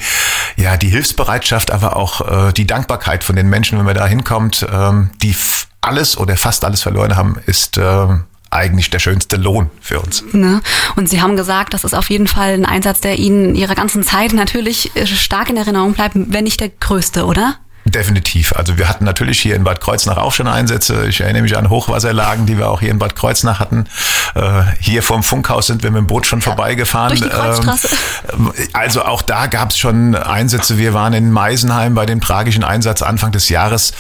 ja, 0.57 0.79
die 0.79 0.89
Hilfsbereitschaft, 0.89 1.71
aber 1.71 1.97
auch 1.97 2.49
äh, 2.49 2.53
die 2.55 2.67
Dankbarkeit 2.67 3.23
von 3.23 3.37
den 3.37 3.51
Menschen, 3.51 3.77
wenn 3.77 3.85
man 3.85 3.95
da 3.95 4.07
hinkommt, 4.07 4.67
ähm, 4.73 5.11
die 5.23 5.37
alles 5.83 6.17
oder 6.17 6.39
fast 6.39 6.65
alles 6.65 6.81
verloren 6.81 7.17
haben, 7.17 7.37
ist 7.45 7.77
äh, 7.77 8.07
eigentlich 8.53 8.91
der 8.91 8.99
schönste 8.99 9.37
Lohn 9.37 9.71
für 9.81 10.01
uns. 10.01 10.25
Ne? 10.33 10.61
Und 10.97 11.09
Sie 11.09 11.21
haben 11.21 11.37
gesagt, 11.37 11.75
das 11.75 11.85
ist 11.85 11.95
auf 11.95 12.11
jeden 12.11 12.27
Fall 12.27 12.53
ein 12.53 12.67
Einsatz, 12.67 13.01
der 13.01 13.19
Ihnen 13.19 13.55
Ihrer 13.55 13.75
ganzen 13.75 14.03
Zeit 14.03 14.33
natürlich 14.33 14.95
äh, 14.97 15.07
stark 15.07 15.51
in 15.51 15.57
Erinnerung 15.57 15.95
bleibt, 15.95 16.15
wenn 16.15 16.45
nicht 16.45 16.61
der 16.61 16.69
größte, 16.69 17.25
oder? 17.25 17.57
Definitiv. 17.85 18.53
Also 18.53 18.79
wir 18.79 18.89
hatten 18.89 19.05
natürlich 19.05 19.41
hier 19.41 19.57
in 19.57 19.65
Bad 19.65 19.81
Kreuznach 19.81 20.17
auch 20.17 20.33
schon 20.33 20.47
Einsätze. 20.47 21.07
Ich 21.09 21.21
erinnere 21.21 21.43
mich 21.43 21.57
an 21.57 21.69
Hochwasserlagen, 21.69 22.47
die 22.47 22.57
wir 22.57 22.71
auch 22.71 22.81
hier 22.81 22.91
in 22.91 22.99
Bad 22.99 23.17
Kreuznach 23.17 23.59
hatten. 23.59 23.87
Äh, 24.35 24.63
hier 24.79 25.03
vom 25.03 25.25
Funkhaus 25.25 25.67
sind 25.67 25.83
wir 25.83 25.91
mit 25.91 25.99
dem 25.99 26.07
Boot 26.07 26.27
schon 26.27 26.41
vorbeigefahren. 26.41 27.19
durch 27.19 27.23
die 27.23 27.29
Kreuzstraße. 27.29 27.89
Ähm, 28.33 28.53
also 28.73 29.03
auch 29.05 29.21
da 29.21 29.47
gab 29.47 29.71
es 29.71 29.79
schon 29.79 30.15
Einsätze. 30.15 30.79
Wir 30.79 30.95
waren 30.95 31.13
in 31.13 31.33
Meisenheim 31.33 31.95
bei 31.95 32.07
dem 32.07 32.21
tragischen 32.21 32.63
Einsatz 32.63 33.03
Anfang 33.03 33.33
des 33.33 33.49
Jahres. 33.49 33.93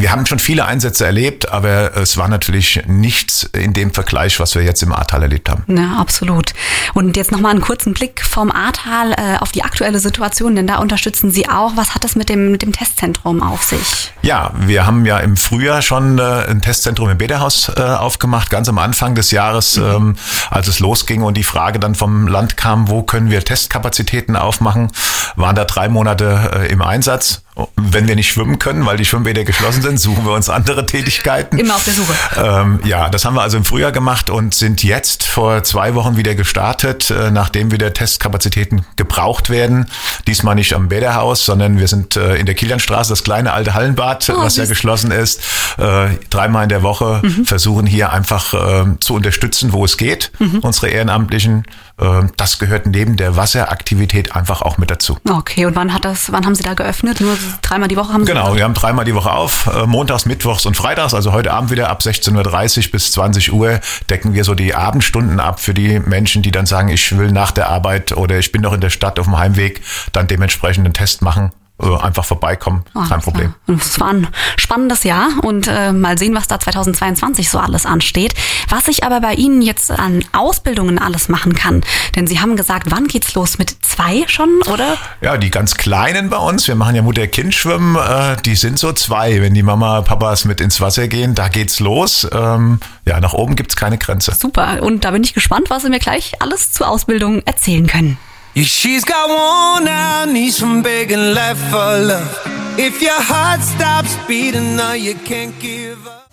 Wir 0.00 0.12
haben 0.12 0.26
schon 0.26 0.38
viele 0.38 0.64
Einsätze 0.64 1.04
erlebt, 1.04 1.50
aber 1.50 1.96
es 1.96 2.16
war 2.16 2.28
natürlich 2.28 2.84
nichts 2.86 3.42
in 3.52 3.72
dem 3.72 3.92
Vergleich, 3.92 4.38
was 4.38 4.54
wir 4.54 4.62
jetzt 4.62 4.80
im 4.84 4.92
Ahrtal 4.92 5.22
erlebt 5.24 5.48
haben. 5.48 5.64
Ja, 5.66 5.96
absolut. 5.98 6.54
Und 6.94 7.16
jetzt 7.16 7.32
nochmal 7.32 7.50
einen 7.50 7.60
kurzen 7.60 7.94
Blick 7.94 8.24
vom 8.24 8.52
Ahrtal 8.52 9.12
äh, 9.14 9.38
auf 9.40 9.50
die 9.50 9.64
aktuelle 9.64 9.98
Situation, 9.98 10.54
denn 10.54 10.68
da 10.68 10.76
unterstützen 10.76 11.32
Sie 11.32 11.48
auch. 11.48 11.72
Was 11.74 11.96
hat 11.96 12.04
es 12.04 12.14
mit 12.14 12.28
dem, 12.28 12.52
mit 12.52 12.62
dem 12.62 12.72
Testzentrum 12.72 13.42
auf 13.42 13.64
sich? 13.64 14.12
Ja, 14.22 14.52
wir 14.54 14.86
haben 14.86 15.04
ja 15.04 15.18
im 15.18 15.36
Frühjahr 15.36 15.82
schon 15.82 16.20
äh, 16.20 16.22
ein 16.48 16.62
Testzentrum 16.62 17.08
im 17.08 17.18
Bäderhaus 17.18 17.68
äh, 17.76 17.80
aufgemacht, 17.80 18.50
ganz 18.50 18.68
am 18.68 18.78
Anfang 18.78 19.16
des 19.16 19.32
Jahres, 19.32 19.78
ähm, 19.78 20.14
als 20.48 20.68
es 20.68 20.78
losging 20.78 21.22
und 21.22 21.36
die 21.36 21.42
Frage 21.42 21.80
dann 21.80 21.96
vom 21.96 22.28
Land 22.28 22.56
kam, 22.56 22.88
wo 22.88 23.02
können 23.02 23.32
wir 23.32 23.44
Testkapazitäten 23.44 24.36
aufmachen, 24.36 24.92
waren 25.34 25.56
da 25.56 25.64
drei 25.64 25.88
Monate 25.88 26.52
äh, 26.54 26.72
im 26.72 26.82
Einsatz 26.82 27.42
Wenn 27.76 28.06
wir 28.06 28.16
nicht 28.16 28.30
schwimmen 28.30 28.58
können, 28.58 28.86
weil 28.86 28.96
die 28.96 29.04
Schwimmbäder 29.04 29.44
geschlossen 29.44 29.82
sind, 29.82 29.98
suchen 29.98 30.24
wir 30.24 30.32
uns 30.32 30.48
andere 30.48 30.86
Tätigkeiten. 30.86 31.58
Immer 31.58 31.76
auf 31.76 31.84
der 31.84 31.94
Suche. 31.94 32.12
Ähm, 32.36 32.80
ja, 32.84 33.08
das 33.08 33.24
haben 33.24 33.34
wir 33.34 33.42
also 33.42 33.56
im 33.56 33.64
Frühjahr 33.64 33.92
gemacht 33.92 34.30
und 34.30 34.54
sind 34.54 34.82
jetzt 34.84 35.24
vor 35.24 35.64
zwei 35.64 35.94
Wochen 35.94 36.16
wieder 36.16 36.34
gestartet, 36.34 37.10
äh, 37.10 37.30
nachdem 37.30 37.70
wieder 37.72 37.92
Testkapazitäten 37.92 38.84
gebraucht 38.96 39.50
werden. 39.50 39.86
Diesmal 40.26 40.54
nicht 40.54 40.74
am 40.74 40.88
Bäderhaus, 40.88 41.44
sondern 41.44 41.78
wir 41.78 41.88
sind 41.88 42.16
äh, 42.16 42.36
in 42.36 42.46
der 42.46 42.54
Kilianstraße, 42.54 43.10
das 43.10 43.24
kleine 43.24 43.52
alte 43.52 43.74
Hallenbad, 43.74 44.28
Oh, 44.30 44.42
was 44.42 44.56
ja 44.56 44.66
geschlossen 44.66 45.10
ist, 45.10 45.40
äh, 45.78 46.08
dreimal 46.30 46.64
in 46.64 46.68
der 46.68 46.82
Woche 46.82 47.22
versuchen 47.44 47.86
hier 47.86 48.12
einfach 48.12 48.52
äh, 48.54 48.84
zu 49.00 49.14
unterstützen, 49.14 49.72
wo 49.72 49.84
es 49.84 49.96
geht, 49.96 50.30
unsere 50.60 50.88
Ehrenamtlichen. 50.88 51.64
Äh, 51.98 52.22
das 52.36 52.58
gehört 52.58 52.86
neben 52.86 53.16
der 53.16 53.36
Wasseraktivität 53.36 54.34
einfach 54.36 54.62
auch 54.62 54.78
mit 54.78 54.90
dazu. 54.90 55.18
Okay, 55.28 55.66
und 55.66 55.76
wann 55.76 55.92
hat 55.94 56.04
das, 56.04 56.30
wann 56.32 56.44
haben 56.44 56.54
Sie 56.54 56.62
da 56.62 56.74
geöffnet? 56.74 57.20
Nur 57.20 57.36
dreimal 57.62 57.88
die 57.88 57.96
Woche 57.96 58.12
haben 58.12 58.24
Sie 58.24 58.32
Genau, 58.32 58.54
wir 58.56 58.64
haben 58.64 58.74
dreimal 58.74 59.04
die 59.04 59.14
Woche 59.14 59.30
auf, 59.30 59.66
äh, 59.66 59.86
montags, 59.86 60.26
mittwochs 60.26 60.66
und 60.66 60.76
freitags, 60.76 61.14
also 61.14 61.32
heute 61.32 61.52
Abend 61.52 61.70
wieder 61.70 61.88
ab 61.88 62.00
16.30 62.02 62.86
Uhr 62.86 62.92
bis 62.92 63.12
20 63.12 63.52
Uhr 63.52 63.80
decken 64.10 64.34
wir 64.34 64.44
so 64.44 64.54
die 64.54 64.74
Abendstunden 64.74 65.40
ab 65.40 65.60
für 65.60 65.74
die 65.74 65.98
Menschen, 66.00 66.42
die 66.42 66.50
dann 66.50 66.66
sagen, 66.66 66.88
ich 66.88 67.16
will 67.16 67.32
nach 67.32 67.50
der 67.50 67.68
Arbeit 67.68 68.12
oder 68.12 68.38
ich 68.38 68.52
bin 68.52 68.62
noch 68.62 68.72
in 68.72 68.80
der 68.80 68.90
Stadt 68.90 69.18
auf 69.18 69.26
dem 69.26 69.38
Heimweg, 69.38 69.82
dann 70.12 70.26
dementsprechend 70.26 70.84
einen 70.84 70.94
Test 70.94 71.22
machen, 71.22 71.52
einfach 71.78 72.24
vorbeikommen, 72.24 72.84
Alles 72.94 73.08
kein 73.08 73.20
Problem. 73.20 73.54
Es 73.68 74.00
war 74.00 74.08
ein 74.08 74.26
spannendes 74.56 75.04
Jahr 75.04 75.28
und 75.42 75.68
äh, 75.68 75.92
mal 75.92 76.18
sehen, 76.18 76.34
was 76.34 76.48
da 76.48 76.58
2022 76.58 77.48
so 77.48 77.58
alles 77.58 77.86
ansteht. 77.86 78.34
Was 78.68 78.88
ich 78.88 79.04
aber 79.04 79.20
bei 79.20 79.34
Ihnen 79.34 79.62
jetzt 79.62 79.90
an 79.90 80.24
Ausbildungen 80.32 80.98
alles 80.98 81.28
machen 81.28 81.54
kann. 81.54 81.82
Denn 82.16 82.26
Sie 82.26 82.40
haben 82.40 82.56
gesagt, 82.56 82.90
wann 82.90 83.06
geht's 83.06 83.34
los? 83.34 83.58
Mit 83.58 83.76
zwei 83.82 84.24
schon, 84.26 84.48
oder? 84.72 84.96
Ja, 85.20 85.36
die 85.36 85.50
ganz 85.50 85.76
Kleinen 85.76 86.30
bei 86.30 86.38
uns, 86.38 86.66
wir 86.66 86.74
machen 86.74 86.96
ja 86.96 87.02
Mutter-Kind-Schwimmen, 87.02 87.96
äh, 87.96 88.36
die 88.44 88.56
sind 88.56 88.78
so 88.78 88.92
zwei. 88.92 89.40
Wenn 89.40 89.54
die 89.54 89.62
Mama, 89.62 90.02
Papas 90.02 90.44
mit 90.44 90.60
ins 90.60 90.80
Wasser 90.80 91.06
gehen, 91.08 91.34
da 91.34 91.48
geht's 91.48 91.80
los. 91.80 92.26
Ähm, 92.32 92.80
ja, 93.04 93.20
nach 93.20 93.32
oben 93.32 93.56
gibt's 93.56 93.76
keine 93.76 93.98
Grenze. 93.98 94.34
Super. 94.34 94.82
Und 94.82 95.04
da 95.04 95.12
bin 95.12 95.22
ich 95.22 95.34
gespannt, 95.34 95.70
was 95.70 95.82
Sie 95.82 95.90
mir 95.90 96.00
gleich 96.00 96.40
alles 96.40 96.72
zur 96.72 96.88
Ausbildung 96.88 97.42
erzählen 97.44 97.86
können. 97.86 98.18
Yeah, 98.54 98.64
she's 98.64 99.04
got 99.04 99.28
worn 99.28 99.88
out 99.88 100.28
knees 100.28 100.58
from 100.58 100.82
begging 100.82 101.34
left 101.34 101.60
for 101.70 101.98
love. 101.98 102.38
If 102.78 103.02
your 103.02 103.20
heart 103.20 103.60
stops 103.60 104.16
beating 104.26 104.76
now, 104.76 104.92
you 104.94 105.14
can't 105.14 105.58
give 105.60 106.06
up. 106.06 106.28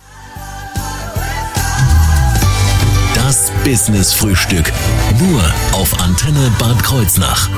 Das 3.15 3.51
Business 3.63 4.13
Frühstück. 4.13 4.72
Nur 5.19 5.41
auf 5.74 6.00
Antenne 6.00 6.51
Bad 6.60 6.84
Kreuznach. 6.84 7.50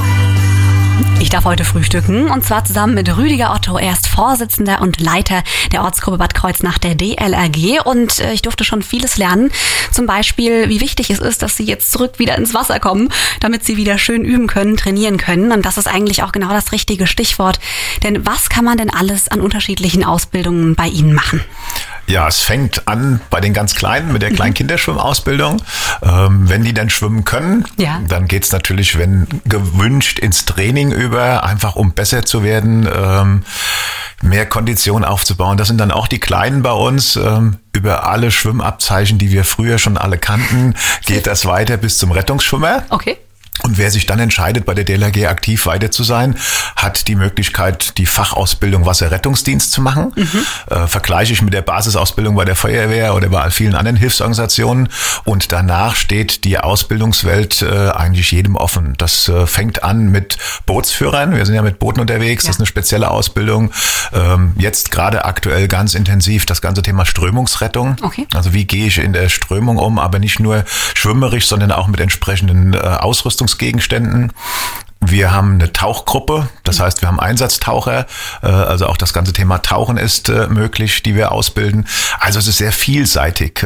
Ich 1.20 1.30
darf 1.30 1.46
heute 1.46 1.66
frühstücken 1.66 2.30
und 2.30 2.46
zwar 2.46 2.64
zusammen 2.64 2.94
mit 2.94 3.16
Rüdiger 3.18 3.54
Otto. 3.54 3.78
Er 3.78 3.92
ist 3.94 4.08
Vorsitzender 4.08 4.82
und 4.82 5.00
Leiter 5.02 5.44
der 5.72 5.84
Ortsgruppe 5.84 6.18
Bad 6.18 6.34
Kreuznach 6.34 6.78
der 6.78 6.96
DLRG 6.96 7.82
und 7.86 8.20
äh, 8.20 8.32
ich 8.34 8.42
durfte 8.44 8.64
schon 8.64 8.82
vieles 8.82 9.18
lernen. 9.18 9.52
Zum 9.92 10.06
Beispiel, 10.06 10.70
wie 10.70 10.80
wichtig 10.80 11.10
es 11.10 11.20
ist, 11.20 11.42
dass 11.42 11.58
sie 11.58 11.66
jetzt 11.66 11.92
zurück 11.92 12.14
wieder 12.20 12.38
ins 12.38 12.54
Wasser 12.54 12.80
kommen, 12.80 13.10
damit 13.42 13.66
sie 13.66 13.78
wieder 13.78 13.98
schön 13.98 14.24
üben 14.24 14.48
können, 14.48 14.78
trainieren 14.78 15.18
können. 15.18 15.52
Und 15.52 15.66
das 15.66 15.78
ist 15.78 15.88
eigentlich 15.88 16.24
auch 16.24 16.32
genau 16.32 16.50
das 16.50 16.72
richtige 16.72 17.08
Stichwort. 17.08 17.60
Denn 18.04 18.26
was 18.26 18.50
kann 18.50 18.64
man 18.66 18.78
denn 18.78 18.90
alles 18.90 19.28
an 19.28 19.42
unterschiedlichen 19.42 20.04
Ausbildungen 20.04 20.76
bei 20.76 20.88
Ihnen 20.88 21.14
machen? 21.14 21.42
Ja, 22.10 22.26
es 22.30 22.40
fängt 22.40 22.88
an 22.88 23.20
bei 23.30 23.42
den 23.42 23.54
ganz 23.54 23.76
Kleinen 23.76 24.14
mit 24.14 24.22
der 24.22 24.32
Kleinkinderschwimmausbildung. 24.32 25.62
Ähm, 26.02 26.48
wenn 26.48 26.64
die 26.64 26.74
dann 26.74 26.90
schwimmen 26.90 27.26
können, 27.26 27.66
Ja. 27.76 28.00
dann 28.08 28.30
geht's 28.30 28.54
natürlich, 28.54 28.98
wenn 28.98 29.28
gewünscht, 29.44 30.18
ins 30.20 30.46
Training 30.46 30.87
über, 30.92 31.44
einfach 31.44 31.76
um 31.76 31.92
besser 31.92 32.26
zu 32.26 32.44
werden, 32.44 32.88
ähm, 32.94 33.44
mehr 34.22 34.46
Kondition 34.46 35.04
aufzubauen. 35.04 35.58
Das 35.58 35.68
sind 35.68 35.80
dann 35.80 35.92
auch 35.92 36.08
die 36.08 36.20
Kleinen 36.20 36.62
bei 36.62 36.72
uns. 36.72 37.16
Ähm, 37.16 37.58
über 37.74 38.08
alle 38.08 38.32
Schwimmabzeichen, 38.32 39.20
die 39.20 39.32
wir 39.32 39.44
früher 39.44 39.78
schon 39.78 39.98
alle 39.98 40.18
kannten, 40.18 40.74
geht 41.06 41.28
das 41.28 41.46
weiter 41.46 41.78
bis 41.78 41.98
zum 41.98 42.12
Rettungsschwimmer. 42.12 42.86
Okay. 42.90 43.18
Und 43.64 43.78
wer 43.78 43.92
sich 43.92 44.06
dann 44.06 44.20
entscheidet, 44.20 44.66
bei 44.66 44.74
der 44.74 44.84
DLRG 44.84 45.28
aktiv 45.28 45.66
weiter 45.66 45.92
zu 45.92 46.04
sein, 46.04 46.36
hat 46.76 47.08
die 47.08 47.16
Möglichkeit, 47.16 47.98
die 47.98 48.06
Fachausbildung 48.06 48.86
Wasserrettungsdienst 48.86 49.72
zu 49.72 49.82
machen. 49.82 50.14
Äh, 50.70 50.88
vergleiche 50.88 51.34
ich 51.34 51.42
mit 51.42 51.54
der 51.54 51.62
Basisausbildung 51.62 52.36
bei 52.36 52.46
der 52.46 52.56
Feuerwehr 52.56 53.16
oder 53.16 53.30
bei 53.30 53.50
vielen 53.50 53.76
anderen 53.76 53.98
Hilfsorganisationen. 53.98 54.90
Und 55.24 55.52
danach 55.52 55.96
steht 55.96 56.44
die 56.44 56.58
Ausbildungswelt 56.58 57.62
äh, 57.62 57.90
eigentlich 57.90 58.32
jedem 58.32 58.56
offen. 58.56 58.96
Das 58.98 59.28
äh, 59.30 59.48
fängt 59.48 59.84
an 59.84 60.10
mit 60.10 60.38
Bootsführern. 60.66 61.36
Wir 61.36 61.46
sind 61.46 61.56
ja 61.56 61.62
mit 61.62 61.80
Booten 61.80 62.00
unterwegs. 62.00 62.44
Das 62.44 62.56
ist 62.56 62.60
eine 62.60 62.68
spezielle 62.68 63.10
Ausbildung. 63.10 63.72
Ähm, 64.14 64.54
jetzt 64.58 64.92
gerade 64.92 65.26
aktuell 65.26 65.68
ganz 65.68 65.94
intensiv 65.94 66.46
das 66.46 66.62
ganze 66.62 66.82
Thema 66.82 67.06
Strömungsrettung. 67.06 67.98
Okay. 68.02 68.28
Also 68.34 68.54
wie 68.54 68.66
gehe 68.66 68.88
ich 68.88 68.98
in 68.98 69.14
der 69.14 69.30
Strömung 69.30 69.78
um, 69.78 70.00
aber 70.00 70.20
nicht 70.20 70.40
nur 70.40 70.64
schwimmerisch, 70.94 71.48
sondern 71.48 71.72
auch 71.72 71.88
mit 71.88 72.00
entsprechenden 72.00 72.74
äh, 72.74 72.78
Ausrüstungsgegenständen. 73.48 74.34
Wir 75.00 75.32
haben 75.32 75.54
eine 75.54 75.72
Tauchgruppe, 75.72 76.50
das 76.64 76.80
heißt, 76.80 77.02
wir 77.02 77.08
haben 77.08 77.20
Einsatztaucher, 77.20 78.08
äh, 78.42 78.48
also 78.48 78.88
auch 78.88 78.98
das 78.98 79.14
ganze 79.14 79.32
Thema 79.32 79.60
Tauchen 79.60 79.98
ist 79.98 80.28
äh, 80.30 80.48
möglich, 80.48 81.04
die 81.04 81.16
wir 81.16 81.32
ausbilden. 81.32 81.88
Also 82.20 82.40
es 82.40 82.48
ist 82.48 82.58
sehr 82.58 82.72
vielseitig 82.72 83.64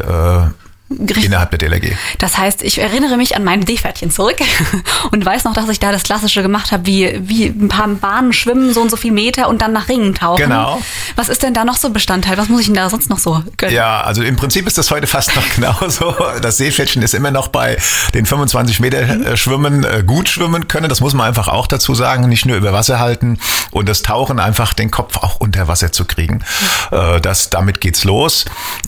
Richtig. 1.00 1.24
innerhalb 1.24 1.50
der 1.50 1.58
DLRG. 1.58 1.92
Das 2.18 2.38
heißt, 2.38 2.62
ich 2.62 2.78
erinnere 2.80 3.16
mich 3.16 3.36
an 3.36 3.44
mein 3.44 3.66
Seepferdchen 3.66 4.10
zurück 4.10 4.36
und 5.10 5.24
weiß 5.24 5.44
noch, 5.44 5.54
dass 5.54 5.68
ich 5.68 5.80
da 5.80 5.92
das 5.92 6.02
Klassische 6.02 6.42
gemacht 6.42 6.72
habe, 6.72 6.86
wie, 6.86 7.18
wie 7.22 7.46
ein 7.46 7.68
paar 7.68 7.88
Bahnen 7.88 8.32
schwimmen, 8.32 8.72
so 8.74 8.80
und 8.80 8.90
so 8.90 8.96
viel 8.96 9.12
Meter 9.12 9.48
und 9.48 9.62
dann 9.62 9.72
nach 9.72 9.88
Ringen 9.88 10.14
tauchen. 10.14 10.42
Genau. 10.42 10.80
Was 11.16 11.28
ist 11.28 11.42
denn 11.42 11.54
da 11.54 11.64
noch 11.64 11.76
so 11.76 11.90
Bestandteil? 11.90 12.36
Was 12.38 12.48
muss 12.48 12.60
ich 12.60 12.66
denn 12.66 12.74
da 12.74 12.88
sonst 12.90 13.10
noch 13.10 13.18
so 13.18 13.42
können? 13.56 13.72
Ja, 13.74 14.02
also 14.02 14.22
im 14.22 14.36
Prinzip 14.36 14.66
ist 14.66 14.78
das 14.78 14.90
heute 14.90 15.06
fast 15.06 15.34
noch 15.36 15.44
genauso. 15.54 16.14
Das 16.40 16.56
Seepferdchen 16.58 17.02
ist 17.02 17.14
immer 17.14 17.30
noch 17.30 17.48
bei 17.48 17.76
den 18.14 18.26
25 18.26 18.80
Meter 18.80 18.98
äh, 19.02 19.36
Schwimmen 19.36 19.84
äh, 19.84 20.02
gut 20.06 20.28
schwimmen 20.28 20.68
können. 20.68 20.88
Das 20.88 21.00
muss 21.00 21.14
man 21.14 21.26
einfach 21.26 21.48
auch 21.48 21.66
dazu 21.66 21.94
sagen. 21.94 22.28
Nicht 22.28 22.46
nur 22.46 22.56
über 22.56 22.72
Wasser 22.72 22.98
halten 22.98 23.38
und 23.70 23.88
das 23.88 24.02
Tauchen 24.02 24.38
einfach 24.40 24.74
den 24.74 24.90
Kopf 24.90 25.16
auch 25.18 25.36
unter 25.36 25.68
Wasser 25.68 25.92
zu 25.92 26.04
kriegen. 26.04 26.42
Äh, 26.90 27.20
Das, 27.20 27.50
damit 27.50 27.80
geht's 27.80 28.04
los. 28.04 28.44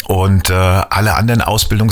Und 0.06 0.50
alle 0.50 1.14
anderen 1.14 1.40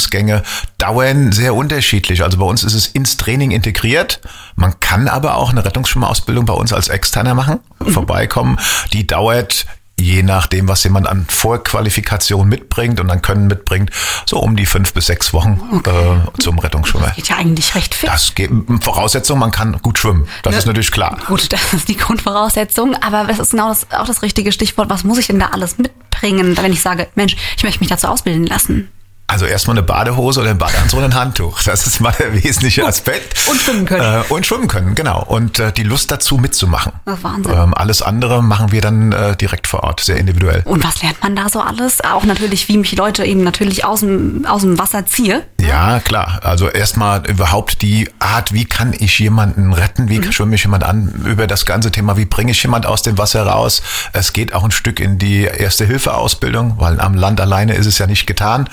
Ausbildungsgänge 0.02 0.42
dauern 0.78 1.32
sehr 1.32 1.54
unterschiedlich. 1.54 2.22
Also 2.22 2.38
bei 2.38 2.44
uns 2.44 2.64
ist 2.64 2.74
es 2.74 2.86
ins 2.88 3.16
Training 3.16 3.50
integriert. 3.50 4.20
Man 4.56 4.78
kann 4.80 5.08
aber 5.08 5.36
auch 5.36 5.50
eine 5.50 5.64
Rettungsschwimmausbildung 5.64 6.44
bei 6.44 6.54
uns 6.54 6.72
als 6.72 6.88
Externer 6.88 7.34
machen, 7.34 7.60
vorbeikommen. 7.86 8.58
Die 8.92 9.06
dauert 9.06 9.66
je 10.00 10.22
nachdem, 10.24 10.66
was 10.66 10.82
jemand 10.82 11.06
an 11.06 11.26
Vorqualifikation 11.28 12.48
mitbringt 12.48 12.98
und 12.98 13.06
dann 13.08 13.22
Können 13.22 13.46
mitbringt, 13.46 13.90
so 14.26 14.38
um 14.40 14.56
die 14.56 14.66
fünf 14.66 14.92
bis 14.94 15.06
sechs 15.06 15.32
Wochen 15.32 15.60
äh, 15.84 16.40
zum 16.42 16.58
Rettungsschwimmer. 16.58 17.10
Geht 17.14 17.28
ja 17.28 17.36
eigentlich 17.36 17.74
recht 17.76 17.94
fit. 17.94 18.08
Das 18.08 18.34
geht, 18.34 18.50
Voraussetzung, 18.80 19.38
man 19.38 19.52
kann 19.52 19.78
gut 19.82 19.98
schwimmen. 19.98 20.26
Das 20.42 20.52
Ne? 20.54 20.58
ist 20.58 20.66
natürlich 20.66 20.90
klar. 20.90 21.18
Gut, 21.28 21.52
das 21.52 21.72
ist 21.74 21.86
die 21.88 21.96
Grundvoraussetzung, 21.96 22.96
aber 22.96 23.24
das 23.24 23.38
ist 23.38 23.50
genau 23.52 23.68
das, 23.68 23.86
auch 23.92 24.06
das 24.06 24.22
richtige 24.22 24.50
Stichwort. 24.50 24.90
Was 24.90 25.04
muss 25.04 25.18
ich 25.18 25.28
denn 25.28 25.38
da 25.38 25.48
alles 25.48 25.78
mitbringen, 25.78 26.56
wenn 26.60 26.72
ich 26.72 26.80
sage, 26.82 27.06
Mensch, 27.14 27.36
ich 27.56 27.62
möchte 27.62 27.78
mich 27.78 27.88
dazu 27.90 28.08
ausbilden 28.08 28.46
lassen? 28.46 28.88
Also 29.32 29.46
erstmal 29.46 29.78
eine 29.78 29.82
Badehose 29.82 30.40
oder 30.40 30.50
ein 30.50 30.58
Badeanzug 30.58 30.98
und 30.98 31.06
ein 31.06 31.14
Handtuch. 31.14 31.62
Das 31.62 31.86
ist 31.86 32.00
mal 32.00 32.12
der 32.18 32.34
wesentliche 32.34 32.86
Aspekt. 32.86 33.48
Und 33.48 33.58
schwimmen 33.58 33.86
können. 33.86 34.02
Äh, 34.02 34.24
und 34.28 34.44
schwimmen 34.44 34.68
können, 34.68 34.94
genau. 34.94 35.24
Und 35.24 35.58
äh, 35.58 35.72
die 35.72 35.84
Lust 35.84 36.10
dazu 36.10 36.36
mitzumachen. 36.36 36.92
Ist 37.06 37.24
Wahnsinn. 37.24 37.50
Ähm, 37.50 37.72
alles 37.72 38.02
andere 38.02 38.42
machen 38.42 38.72
wir 38.72 38.82
dann 38.82 39.12
äh, 39.12 39.34
direkt 39.34 39.66
vor 39.66 39.84
Ort, 39.84 40.00
sehr 40.00 40.18
individuell. 40.18 40.60
Und 40.66 40.84
was 40.84 41.02
lernt 41.02 41.22
man 41.22 41.34
da 41.34 41.48
so 41.48 41.62
alles? 41.62 42.04
Auch 42.04 42.24
natürlich, 42.24 42.68
wie 42.68 42.76
mich 42.76 42.94
Leute 42.94 43.24
eben 43.24 43.42
natürlich 43.42 43.86
aus 43.86 44.00
dem, 44.00 44.44
aus 44.44 44.60
dem 44.60 44.78
Wasser 44.78 45.06
ziehe. 45.06 45.44
Ja, 45.58 46.00
klar. 46.00 46.40
Also 46.42 46.68
erstmal 46.68 47.24
überhaupt 47.26 47.80
die 47.80 48.10
Art, 48.18 48.52
wie 48.52 48.66
kann 48.66 48.92
ich 48.92 49.18
jemanden 49.18 49.72
retten, 49.72 50.10
wie 50.10 50.30
schwimme 50.30 50.56
ich 50.56 50.64
jemand 50.64 50.84
an, 50.84 51.22
über 51.24 51.46
das 51.46 51.64
ganze 51.64 51.90
Thema, 51.90 52.18
wie 52.18 52.26
bringe 52.26 52.50
ich 52.50 52.62
jemand 52.62 52.84
aus 52.84 53.00
dem 53.00 53.16
Wasser 53.16 53.46
raus. 53.46 53.82
Es 54.12 54.34
geht 54.34 54.52
auch 54.52 54.64
ein 54.64 54.72
Stück 54.72 55.00
in 55.00 55.18
die 55.18 55.44
Erste-Hilfe-Ausbildung, 55.44 56.74
weil 56.78 57.00
am 57.00 57.14
Land 57.14 57.40
alleine 57.40 57.74
ist 57.74 57.86
es 57.86 57.96
ja 57.98 58.06
nicht 58.06 58.26
getan. 58.26 58.68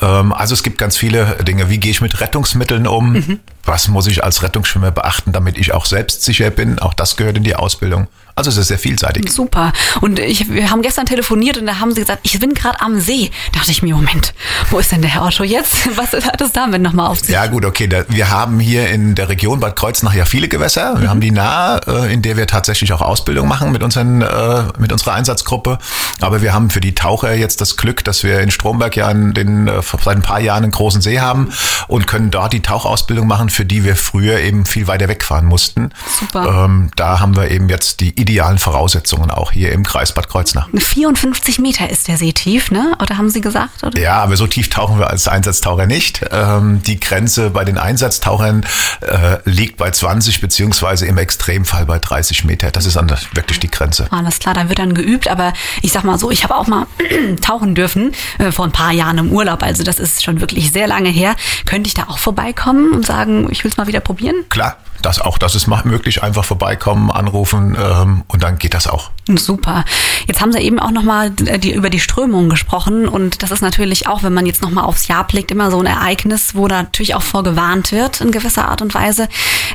Ähm, 0.00 0.32
also 0.32 0.54
es 0.54 0.62
gibt 0.62 0.78
ganz 0.78 0.96
viele 0.96 1.36
Dinge. 1.46 1.68
Wie 1.70 1.78
gehe 1.78 1.90
ich 1.90 2.00
mit 2.00 2.20
Rettungsmitteln 2.20 2.86
um? 2.86 3.40
Was 3.64 3.88
muss 3.88 4.06
ich 4.06 4.24
als 4.24 4.42
Rettungsschwimmer 4.42 4.90
beachten, 4.90 5.32
damit 5.32 5.58
ich 5.58 5.72
auch 5.72 5.84
selbstsicher 5.84 6.50
bin? 6.50 6.78
Auch 6.78 6.94
das 6.94 7.16
gehört 7.16 7.36
in 7.36 7.44
die 7.44 7.54
Ausbildung. 7.56 8.08
Also 8.46 8.52
es 8.52 8.56
ist 8.56 8.68
sehr 8.68 8.78
vielseitig. 8.78 9.30
Super. 9.30 9.74
Und 10.00 10.18
ich, 10.18 10.48
wir 10.48 10.70
haben 10.70 10.80
gestern 10.80 11.04
telefoniert 11.04 11.58
und 11.58 11.66
da 11.66 11.78
haben 11.78 11.92
sie 11.92 12.00
gesagt, 12.00 12.20
ich 12.22 12.40
bin 12.40 12.54
gerade 12.54 12.80
am 12.80 12.98
See. 12.98 13.30
Da 13.52 13.58
dachte 13.58 13.70
ich 13.70 13.82
mir, 13.82 13.94
Moment, 13.94 14.32
wo 14.70 14.78
ist 14.78 14.92
denn 14.92 15.02
der 15.02 15.10
Herr 15.10 15.24
Otto 15.24 15.44
jetzt? 15.44 15.74
Was 15.96 16.14
hat 16.14 16.40
es 16.40 16.52
damit 16.52 16.80
nochmal 16.80 17.08
auf 17.08 17.20
sich? 17.20 17.28
Ja 17.28 17.46
gut, 17.48 17.66
okay. 17.66 17.86
Da, 17.86 18.04
wir 18.08 18.30
haben 18.30 18.58
hier 18.58 18.88
in 18.88 19.14
der 19.14 19.28
Region 19.28 19.60
Bad 19.60 19.76
Kreuznach 19.76 20.14
ja 20.14 20.24
viele 20.24 20.48
Gewässer. 20.48 20.98
Wir 21.02 21.10
haben 21.10 21.20
die 21.20 21.32
nahe, 21.32 21.80
äh, 21.86 22.14
in 22.14 22.22
der 22.22 22.38
wir 22.38 22.46
tatsächlich 22.46 22.94
auch 22.94 23.02
Ausbildung 23.02 23.46
machen 23.46 23.72
mit, 23.72 23.82
unseren, 23.82 24.22
äh, 24.22 24.62
mit 24.78 24.90
unserer 24.90 25.12
Einsatzgruppe. 25.12 25.78
Aber 26.22 26.40
wir 26.40 26.54
haben 26.54 26.70
für 26.70 26.80
die 26.80 26.94
Taucher 26.94 27.34
jetzt 27.34 27.60
das 27.60 27.76
Glück, 27.76 28.02
dass 28.04 28.24
wir 28.24 28.40
in 28.40 28.50
Stromberg 28.50 28.96
ja 28.96 29.10
in 29.10 29.34
den, 29.34 29.68
äh, 29.68 29.82
seit 29.82 30.16
ein 30.16 30.22
paar 30.22 30.40
Jahren 30.40 30.62
einen 30.62 30.72
großen 30.72 31.02
See 31.02 31.20
haben 31.20 31.52
und 31.88 32.06
können 32.06 32.30
dort 32.30 32.54
die 32.54 32.62
Tauchausbildung 32.62 33.26
machen, 33.26 33.50
für 33.50 33.66
die 33.66 33.84
wir 33.84 33.96
früher 33.96 34.38
eben 34.38 34.64
viel 34.64 34.86
weiter 34.86 35.08
wegfahren 35.08 35.44
mussten. 35.44 35.90
Super. 36.18 36.64
Ähm, 36.64 36.90
da 36.96 37.20
haben 37.20 37.36
wir 37.36 37.50
eben 37.50 37.68
jetzt 37.68 38.00
die 38.00 38.18
idealen 38.30 38.58
Voraussetzungen 38.58 39.30
auch 39.30 39.50
hier 39.50 39.72
im 39.72 39.82
Kreis 39.82 40.12
Bad 40.12 40.28
Kreuznach. 40.28 40.68
54 40.72 41.58
Meter 41.58 41.90
ist 41.90 42.06
der 42.06 42.16
See 42.16 42.32
tief, 42.32 42.70
ne? 42.70 42.96
Oder 43.02 43.18
haben 43.18 43.28
Sie 43.28 43.40
gesagt? 43.40 43.82
Oder? 43.82 44.00
Ja, 44.00 44.22
aber 44.22 44.36
so 44.36 44.46
tief 44.46 44.70
tauchen 44.70 44.98
wir 44.98 45.10
als 45.10 45.26
Einsatztaucher 45.26 45.86
nicht. 45.86 46.20
Ähm, 46.30 46.80
die 46.82 47.00
Grenze 47.00 47.50
bei 47.50 47.64
den 47.64 47.76
Einsatztauchern 47.76 48.64
äh, 49.00 49.38
liegt 49.44 49.76
bei 49.78 49.90
20 49.90 50.40
beziehungsweise 50.40 51.06
im 51.06 51.18
Extremfall 51.18 51.86
bei 51.86 51.98
30 51.98 52.44
Meter. 52.44 52.70
Das 52.70 52.86
ist 52.86 52.96
dann 52.96 53.10
wirklich 53.34 53.58
die 53.58 53.70
Grenze. 53.70 54.06
Alles 54.12 54.38
klar, 54.38 54.54
da 54.54 54.68
wird 54.68 54.78
dann 54.78 54.94
geübt, 54.94 55.28
aber 55.28 55.52
ich 55.82 55.90
sag 55.90 56.04
mal 56.04 56.18
so, 56.18 56.30
ich 56.30 56.44
habe 56.44 56.54
auch 56.54 56.68
mal 56.68 56.86
tauchen 57.42 57.74
dürfen 57.74 58.12
äh, 58.38 58.52
vor 58.52 58.64
ein 58.64 58.72
paar 58.72 58.92
Jahren 58.92 59.18
im 59.18 59.32
Urlaub, 59.32 59.62
also 59.62 59.82
das 59.82 59.98
ist 59.98 60.22
schon 60.22 60.40
wirklich 60.40 60.70
sehr 60.70 60.86
lange 60.86 61.08
her. 61.08 61.34
Könnte 61.66 61.88
ich 61.88 61.94
da 61.94 62.04
auch 62.04 62.18
vorbeikommen 62.18 62.92
und 62.92 63.04
sagen, 63.04 63.48
ich 63.50 63.64
will 63.64 63.70
es 63.70 63.76
mal 63.76 63.88
wieder 63.88 64.00
probieren? 64.00 64.36
Klar, 64.48 64.76
das 65.02 65.20
auch, 65.20 65.38
das 65.38 65.54
ist 65.54 65.66
möglich. 65.66 66.22
Einfach 66.22 66.44
vorbeikommen, 66.44 67.10
anrufen 67.10 67.76
ähm, 67.80 68.22
und 68.28 68.42
dann 68.42 68.58
geht 68.58 68.74
das 68.74 68.86
auch. 68.86 69.10
Super. 69.36 69.84
Jetzt 70.26 70.40
haben 70.40 70.52
Sie 70.52 70.58
eben 70.58 70.78
auch 70.78 70.90
nochmal 70.90 71.30
die, 71.30 71.72
über 71.72 71.90
die 71.90 72.00
Strömung 72.00 72.48
gesprochen 72.48 73.08
und 73.08 73.42
das 73.42 73.50
ist 73.50 73.60
natürlich 73.60 74.08
auch, 74.08 74.22
wenn 74.22 74.32
man 74.32 74.46
jetzt 74.46 74.62
nochmal 74.62 74.84
aufs 74.84 75.08
Jahr 75.08 75.26
blickt, 75.26 75.50
immer 75.50 75.70
so 75.70 75.80
ein 75.80 75.86
Ereignis, 75.86 76.54
wo 76.54 76.68
da 76.68 76.82
natürlich 76.82 77.14
auch 77.14 77.22
vorgewarnt 77.22 77.92
wird 77.92 78.20
in 78.20 78.32
gewisser 78.32 78.68
Art 78.68 78.82
und 78.82 78.94
Weise, 78.94 79.28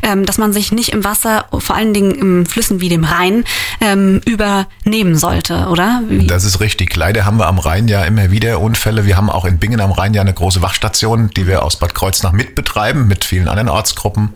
ähm, 0.04 0.26
dass 0.26 0.38
man 0.38 0.54
sich 0.54 0.72
nicht 0.72 0.90
im 0.90 1.04
Wasser, 1.04 1.46
vor 1.58 1.76
allen 1.76 1.94
Dingen 1.94 2.12
im 2.12 2.46
Flüssen 2.46 2.82
wie 2.82 2.90
dem 2.90 3.04
Rhein, 3.04 3.44
ähm, 3.82 4.22
übernehmen 4.26 5.16
sollte, 5.16 5.68
oder? 5.70 6.02
Wie? 6.08 6.28
Das 6.28 6.44
ist 6.44 6.60
richtig. 6.60 6.96
Leider 6.96 7.26
haben 7.26 7.38
wir 7.38 7.48
am 7.48 7.60
Rhein 7.60 7.88
ja 7.88 8.04
immer 8.04 8.32
wieder 8.32 8.60
Unfälle. 8.60 9.06
Wir 9.06 9.18
haben 9.18 9.30
auch 9.30 9.46
in 9.46 9.58
Bingen 9.58 9.80
am 9.80 9.92
Rhein 9.92 10.14
ja 10.14 10.22
eine 10.22 10.34
große 10.34 10.62
Wachstation, 10.62 11.30
die 11.36 11.48
wir 11.48 11.64
aus 11.64 11.78
Bad 11.78 11.96
Kreuznach 11.96 12.32
mitbetreiben, 12.32 13.08
mit 13.08 13.26
vielen 13.26 13.48
anderen 13.48 13.70
Ortsgruppen. 13.70 14.34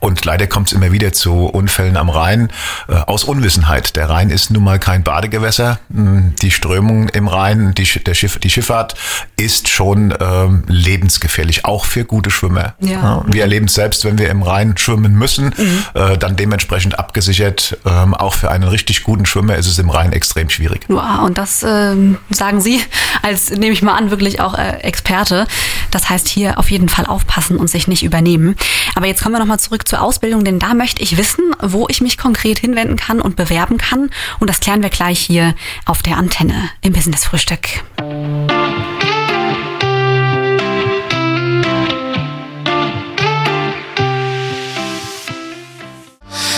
Und 0.00 0.13
leider 0.24 0.46
kommt 0.46 0.68
es 0.68 0.72
immer 0.72 0.92
wieder 0.92 1.12
zu 1.12 1.46
Unfällen 1.46 1.96
am 1.96 2.08
Rhein 2.08 2.50
äh, 2.88 2.94
aus 2.94 3.24
Unwissenheit. 3.24 3.96
Der 3.96 4.08
Rhein 4.08 4.30
ist 4.30 4.50
nun 4.50 4.64
mal 4.64 4.78
kein 4.78 5.02
Badegewässer. 5.02 5.78
Hm, 5.92 6.34
die 6.40 6.50
Strömung 6.50 7.08
im 7.10 7.28
Rhein, 7.28 7.74
die, 7.74 7.84
der 7.84 8.14
Schiff, 8.14 8.38
die 8.38 8.50
Schifffahrt 8.50 8.94
ist 9.36 9.68
schon 9.68 10.14
ähm, 10.20 10.64
lebensgefährlich, 10.68 11.64
auch 11.64 11.84
für 11.84 12.04
gute 12.04 12.30
Schwimmer. 12.30 12.74
Ja. 12.80 12.94
Ja, 12.94 13.24
wir 13.26 13.42
erleben 13.42 13.66
es 13.66 13.74
selbst, 13.74 14.04
wenn 14.04 14.18
wir 14.18 14.30
im 14.30 14.42
Rhein 14.42 14.76
schwimmen 14.76 15.14
müssen, 15.14 15.46
mhm. 15.56 15.84
äh, 15.94 16.16
dann 16.16 16.36
dementsprechend 16.36 16.98
abgesichert. 16.98 17.76
Ähm, 17.84 18.14
auch 18.14 18.34
für 18.34 18.50
einen 18.50 18.64
richtig 18.64 19.02
guten 19.02 19.26
Schwimmer 19.26 19.56
ist 19.56 19.66
es 19.66 19.78
im 19.78 19.90
Rhein 19.90 20.12
extrem 20.12 20.48
schwierig. 20.48 20.86
Ja, 20.88 21.22
und 21.22 21.38
das 21.38 21.64
ähm, 21.66 22.18
sagen 22.30 22.60
Sie 22.60 22.80
als, 23.22 23.50
nehme 23.50 23.72
ich 23.72 23.82
mal 23.82 23.94
an, 23.94 24.10
wirklich 24.10 24.40
auch 24.40 24.56
äh, 24.56 24.78
Experte. 24.78 25.46
Das 25.94 26.10
heißt, 26.10 26.28
hier 26.28 26.58
auf 26.58 26.72
jeden 26.72 26.88
Fall 26.88 27.06
aufpassen 27.06 27.56
und 27.56 27.70
sich 27.70 27.86
nicht 27.86 28.02
übernehmen. 28.02 28.56
Aber 28.96 29.06
jetzt 29.06 29.22
kommen 29.22 29.36
wir 29.36 29.38
nochmal 29.38 29.60
zurück 29.60 29.86
zur 29.86 30.02
Ausbildung, 30.02 30.44
denn 30.44 30.58
da 30.58 30.74
möchte 30.74 31.00
ich 31.00 31.16
wissen, 31.16 31.54
wo 31.62 31.86
ich 31.88 32.00
mich 32.00 32.18
konkret 32.18 32.58
hinwenden 32.58 32.96
kann 32.96 33.20
und 33.20 33.36
bewerben 33.36 33.78
kann. 33.78 34.10
Und 34.40 34.50
das 34.50 34.58
klären 34.58 34.82
wir 34.82 34.90
gleich 34.90 35.20
hier 35.20 35.54
auf 35.86 36.02
der 36.02 36.16
Antenne 36.16 36.70
im 36.80 36.92
Business 36.92 37.24
Frühstück. 37.24 37.84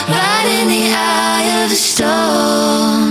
Right 0.08 0.46
in 0.62 0.68
the 0.70 0.94
eye 0.94 1.64
of 1.64 1.70
the 1.70 1.76
storm. 1.76 3.05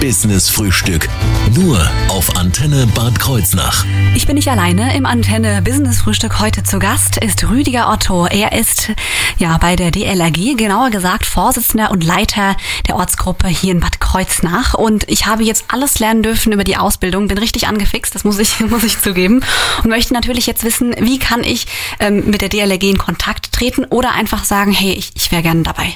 Business 0.00 0.48
Frühstück. 0.48 1.08
Nur 1.54 1.78
auf 2.08 2.34
Antenne 2.36 2.86
Bad 2.94 3.20
Kreuznach. 3.20 3.84
Ich 4.14 4.26
bin 4.26 4.36
nicht 4.36 4.48
alleine. 4.48 4.96
Im 4.96 5.04
Antenne 5.04 5.60
Business 5.60 6.00
Frühstück 6.00 6.40
heute 6.40 6.62
zu 6.62 6.78
Gast 6.78 7.18
ist 7.18 7.46
Rüdiger 7.50 7.90
Otto. 7.90 8.26
Er 8.26 8.52
ist 8.52 8.92
ja 9.36 9.58
bei 9.58 9.76
der 9.76 9.90
DLRG, 9.90 10.56
genauer 10.56 10.88
gesagt 10.88 11.26
Vorsitzender 11.26 11.90
und 11.90 12.02
Leiter 12.02 12.56
der 12.88 12.96
Ortsgruppe 12.96 13.48
hier 13.48 13.72
in 13.72 13.80
Bad 13.80 14.00
Kreuznach. 14.00 14.72
Und 14.72 15.06
ich 15.06 15.26
habe 15.26 15.42
jetzt 15.42 15.66
alles 15.68 15.98
lernen 15.98 16.22
dürfen 16.22 16.52
über 16.52 16.64
die 16.64 16.78
Ausbildung. 16.78 17.28
Bin 17.28 17.36
richtig 17.36 17.66
angefixt, 17.66 18.14
das 18.14 18.24
muss 18.24 18.38
ich, 18.38 18.58
muss 18.70 18.84
ich 18.84 18.98
zugeben. 19.02 19.42
Und 19.84 19.90
möchte 19.90 20.14
natürlich 20.14 20.46
jetzt 20.46 20.64
wissen, 20.64 20.94
wie 20.98 21.18
kann 21.18 21.44
ich 21.44 21.66
ähm, 21.98 22.30
mit 22.30 22.40
der 22.40 22.48
DLRG 22.48 22.84
in 22.84 22.98
Kontakt 22.98 23.52
treten 23.52 23.84
oder 23.84 24.12
einfach 24.12 24.44
sagen, 24.44 24.72
hey, 24.72 24.92
ich, 24.92 25.12
ich 25.14 25.30
wäre 25.30 25.42
gerne 25.42 25.62
dabei. 25.62 25.94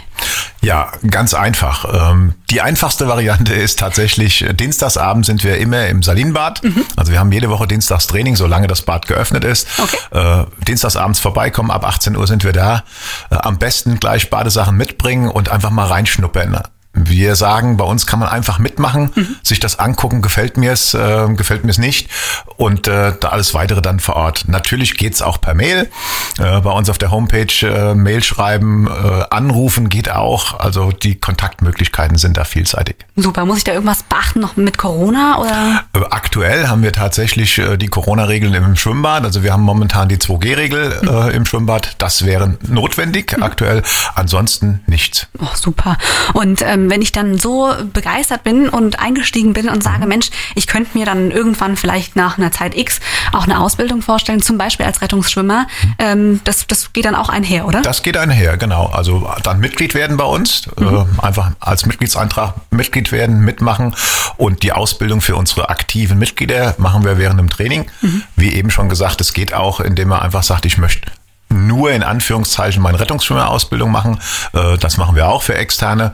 Ja, 0.65 0.93
ganz 1.09 1.35
einfach. 1.35 2.11
Ähm, 2.11 2.35
die 2.51 2.61
einfachste 2.61 3.07
Variante 3.07 3.55
ist 3.55 3.79
tatsächlich, 3.79 4.43
äh, 4.43 4.55
dienstagsabend 4.55 5.27
sind 5.27 5.45
wir 5.45 5.59
immer 5.59 5.87
im 5.87 6.03
Salinbad. 6.03 6.65
Mhm. 6.65 6.85
Also 6.97 7.13
wir 7.13 7.21
haben 7.21 7.33
jede 7.33 7.51
Woche 7.51 7.67
Dienstagstraining, 7.67 8.37
solange 8.37 8.67
das 8.67 8.83
Bad 8.83 9.07
geöffnet 9.07 9.45
ist. 9.45 9.69
Okay. 9.79 9.97
Äh, 10.11 10.45
dienstagsabends 10.67 11.21
vorbeikommen, 11.21 11.71
ab 11.71 11.85
18 11.85 12.17
Uhr 12.17 12.27
sind 12.27 12.45
wir 12.45 12.53
da. 12.53 12.85
Äh, 13.31 13.37
am 13.37 13.59
besten 13.59 14.01
gleich 14.01 14.31
Badesachen 14.31 14.77
mitbringen 14.77 15.31
und 15.31 15.51
einfach 15.51 15.71
mal 15.71 15.87
reinschnuppern. 15.87 16.59
Wir 16.95 17.35
sagen, 17.35 17.77
bei 17.77 17.85
uns 17.85 18.07
kann 18.07 18.21
man 18.21 18.29
einfach 18.29 18.59
mitmachen, 18.59 19.11
mhm. 19.15 19.37
sich 19.43 19.61
das 19.61 19.79
angucken, 19.79 20.23
gefällt 20.23 20.57
mir 20.57 20.73
es, 20.73 20.95
äh, 20.95 21.27
gefällt 21.35 21.65
mir 21.65 21.71
es 21.71 21.79
nicht 21.79 22.09
und 22.57 22.87
äh, 22.87 23.13
da 23.19 23.29
alles 23.29 23.53
weitere 23.55 23.83
dann 23.83 24.01
vor 24.01 24.17
Ort. 24.17 24.45
Natürlich 24.47 24.97
geht's 24.97 25.21
auch 25.21 25.41
per 25.41 25.55
Mail. 25.55 25.91
Äh, 26.39 26.61
bei 26.61 26.71
uns 26.71 26.89
auf 26.89 26.99
der 26.99 27.11
Homepage 27.11 27.47
äh, 27.63 27.95
Mail 27.95 28.23
schreiben, 28.23 28.87
äh, 28.87 29.25
anrufen 29.31 29.89
geht 29.89 30.11
auch. 30.11 30.59
Also 30.61 30.93
die 30.93 31.17
Kontaktmöglichkeiten 31.17 32.17
sind 32.17 32.37
da 32.37 32.45
vielseitig. 32.45 32.97
Super. 33.17 33.45
Muss 33.45 33.59
ich 33.59 33.65
da 33.65 33.73
irgendwas 33.73 34.03
beachten 34.05 34.41
noch 34.41 34.57
mit 34.57 34.79
Corona 34.79 35.39
oder? 35.39 35.85
Äh, 35.95 36.07
aktuell 36.11 36.69
haben 36.69 36.83
wir 36.83 36.93
tatsächlich 36.93 37.59
äh, 37.59 37.77
die 37.77 37.89
Corona-Regeln 37.89 38.55
im 38.55 38.77
Schwimmbad. 38.77 39.25
Also 39.25 39.43
wir 39.43 39.53
haben 39.53 39.63
momentan 39.63 40.09
die 40.09 40.19
2G-Regel 40.19 41.01
mhm. 41.03 41.09
äh, 41.09 41.31
im 41.31 41.47
Schwimmbad. 41.47 41.97
Das 41.99 42.25
wäre 42.25 42.57
notwendig 42.69 43.37
mhm. 43.37 43.43
aktuell. 43.43 43.83
Ansonsten 44.15 44.81
nichts. 44.87 45.27
Oh, 45.41 45.47
super. 45.55 45.99
Und 46.33 46.63
ähm, 46.63 46.84
wenn 46.91 47.03
ich 47.03 47.13
dann 47.13 47.39
so 47.39 47.73
begeistert 47.93 48.45
bin 48.45 48.69
und 48.69 48.99
eingestiegen 48.99 49.53
bin 49.53 49.69
und 49.69 49.83
sage, 49.83 50.07
Mensch, 50.07 50.31
ich 50.55 50.67
könnte 50.67 50.97
mir 50.97 51.07
dann 51.07 51.31
irgendwann 51.31 51.77
vielleicht 51.77 52.17
nach 52.17 52.39
einer 52.39 52.51
Zeit 52.53 52.77
X 52.77 53.01
auch 53.33 53.45
eine 53.45 53.61
Ausbildung 53.61 54.03
vorstellen, 54.03 54.43
zum 54.43 54.59
Beispiel 54.59 54.87
als 54.87 55.03
Rettungsschwimmer, 55.03 55.67
ähm, 55.99 56.41
das, 56.45 56.67
das 56.67 56.93
geht 56.93 57.05
dann 57.05 57.15
auch 57.15 57.29
einher, 57.29 57.67
oder? 57.67 57.83
Das 57.83 58.03
geht 58.03 58.17
einher, 58.17 58.57
genau. 58.57 58.87
Also 58.87 59.29
dann 59.43 59.61
Mitglied 59.61 59.95
werden 59.95 60.17
bei 60.17 60.25
uns, 60.25 60.69
mhm. 60.79 61.07
äh, 61.21 61.25
einfach 61.25 61.53
als 61.61 61.87
Mitgliedsantrag 61.87 62.55
Mitglied 62.71 63.13
werden, 63.13 63.41
mitmachen 63.41 63.95
und 64.37 64.63
die 64.63 64.73
Ausbildung 64.73 65.21
für 65.21 65.37
unsere 65.37 65.69
aktiven 65.69 66.19
Mitglieder 66.19 66.75
machen 66.79 67.05
wir 67.05 67.19
während 67.19 67.39
dem 67.39 67.51
Training. 67.51 67.87
Mhm. 68.01 68.23
Wie 68.37 68.53
eben 68.53 68.71
schon 68.71 68.89
gesagt, 68.89 69.21
es 69.21 69.33
geht 69.33 69.55
auch, 69.55 69.81
indem 69.81 70.09
man 70.09 70.21
einfach 70.21 70.43
sagt, 70.43 70.67
ich 70.67 70.79
möchte 70.79 71.11
nur 71.55 71.93
in 71.93 72.03
Anführungszeichen 72.03 72.83
meine 72.83 73.01
Rettungsschwimmerausbildung 73.01 73.91
machen. 73.91 74.19
Äh, 74.53 74.77
das 74.79 74.97
machen 74.97 75.17
wir 75.17 75.29
auch 75.29 75.43
für 75.43 75.55
Externe. 75.55 76.13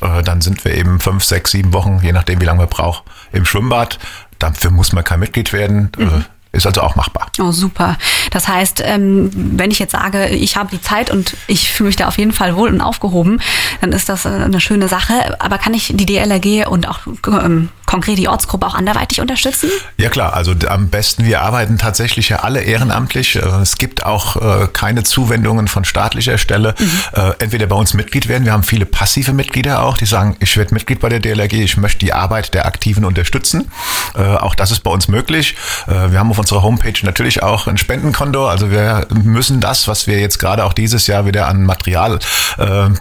Äh, 0.00 0.22
dann 0.22 0.40
sind 0.40 0.64
wir 0.64 0.74
eben 0.74 1.00
fünf, 1.00 1.24
sechs, 1.24 1.50
sieben 1.50 1.72
Wochen, 1.72 2.00
je 2.02 2.12
nachdem, 2.12 2.40
wie 2.40 2.44
lange 2.44 2.60
wir 2.60 2.66
brauchen, 2.66 3.02
im 3.32 3.44
Schwimmbad. 3.44 3.98
Dafür 4.38 4.70
muss 4.70 4.92
man 4.92 5.04
kein 5.04 5.20
Mitglied 5.20 5.52
werden. 5.52 5.90
Äh, 5.98 6.04
mhm. 6.04 6.24
Ist 6.52 6.66
also 6.66 6.82
auch 6.82 6.96
machbar. 6.96 7.28
Oh, 7.40 7.50
super. 7.50 7.96
Das 8.30 8.46
heißt, 8.46 8.82
ähm, 8.84 9.30
wenn 9.32 9.70
ich 9.70 9.78
jetzt 9.78 9.92
sage, 9.92 10.28
ich 10.28 10.58
habe 10.58 10.68
die 10.70 10.82
Zeit 10.82 11.10
und 11.10 11.34
ich 11.46 11.72
fühle 11.72 11.86
mich 11.86 11.96
da 11.96 12.08
auf 12.08 12.18
jeden 12.18 12.32
Fall 12.32 12.56
wohl 12.56 12.68
und 12.68 12.82
aufgehoben, 12.82 13.40
dann 13.80 13.92
ist 13.92 14.10
das 14.10 14.26
eine 14.26 14.60
schöne 14.60 14.86
Sache. 14.86 15.40
Aber 15.40 15.56
kann 15.56 15.72
ich 15.72 15.94
die 15.96 16.04
DLRG 16.04 16.66
und 16.68 16.86
auch 16.86 17.00
ähm, 17.26 17.70
konkret 17.92 18.16
die 18.16 18.26
Ortsgruppe 18.26 18.66
auch 18.66 18.74
anderweitig 18.74 19.20
unterstützen? 19.20 19.68
Ja 19.98 20.08
klar, 20.08 20.32
also 20.32 20.54
am 20.66 20.88
besten, 20.88 21.26
wir 21.26 21.42
arbeiten 21.42 21.76
tatsächlich 21.76 22.30
ja 22.30 22.38
alle 22.38 22.62
ehrenamtlich. 22.62 23.36
Äh, 23.36 23.40
es 23.60 23.76
gibt 23.76 24.06
auch 24.06 24.36
äh, 24.36 24.68
keine 24.72 25.02
Zuwendungen 25.02 25.68
von 25.68 25.84
staatlicher 25.84 26.38
Stelle. 26.38 26.74
Mhm. 26.78 26.90
Äh, 27.12 27.32
entweder 27.40 27.66
bei 27.66 27.76
uns 27.76 27.92
Mitglied 27.92 28.28
werden, 28.28 28.46
wir 28.46 28.52
haben 28.52 28.62
viele 28.62 28.86
passive 28.86 29.34
Mitglieder 29.34 29.82
auch, 29.82 29.98
die 29.98 30.06
sagen, 30.06 30.36
ich 30.40 30.56
werde 30.56 30.72
Mitglied 30.72 31.00
bei 31.00 31.10
der 31.10 31.20
DLRG, 31.20 31.52
ich 31.52 31.76
möchte 31.76 31.98
die 31.98 32.14
Arbeit 32.14 32.54
der 32.54 32.64
Aktiven 32.64 33.04
unterstützen. 33.04 33.70
Auch 34.14 34.54
das 34.54 34.70
ist 34.70 34.80
bei 34.80 34.90
uns 34.90 35.08
möglich. 35.08 35.56
Wir 35.86 36.18
haben 36.18 36.30
auf 36.30 36.38
unserer 36.38 36.62
Homepage 36.62 36.94
natürlich 37.02 37.42
auch 37.42 37.66
ein 37.66 37.76
Spendenkonto. 37.76 38.48
Also 38.48 38.70
wir 38.70 39.06
müssen 39.10 39.60
das, 39.60 39.88
was 39.88 40.06
wir 40.06 40.18
jetzt 40.18 40.38
gerade 40.38 40.64
auch 40.64 40.72
dieses 40.72 41.06
Jahr 41.06 41.26
wieder 41.26 41.48
an 41.48 41.64
Material 41.64 42.18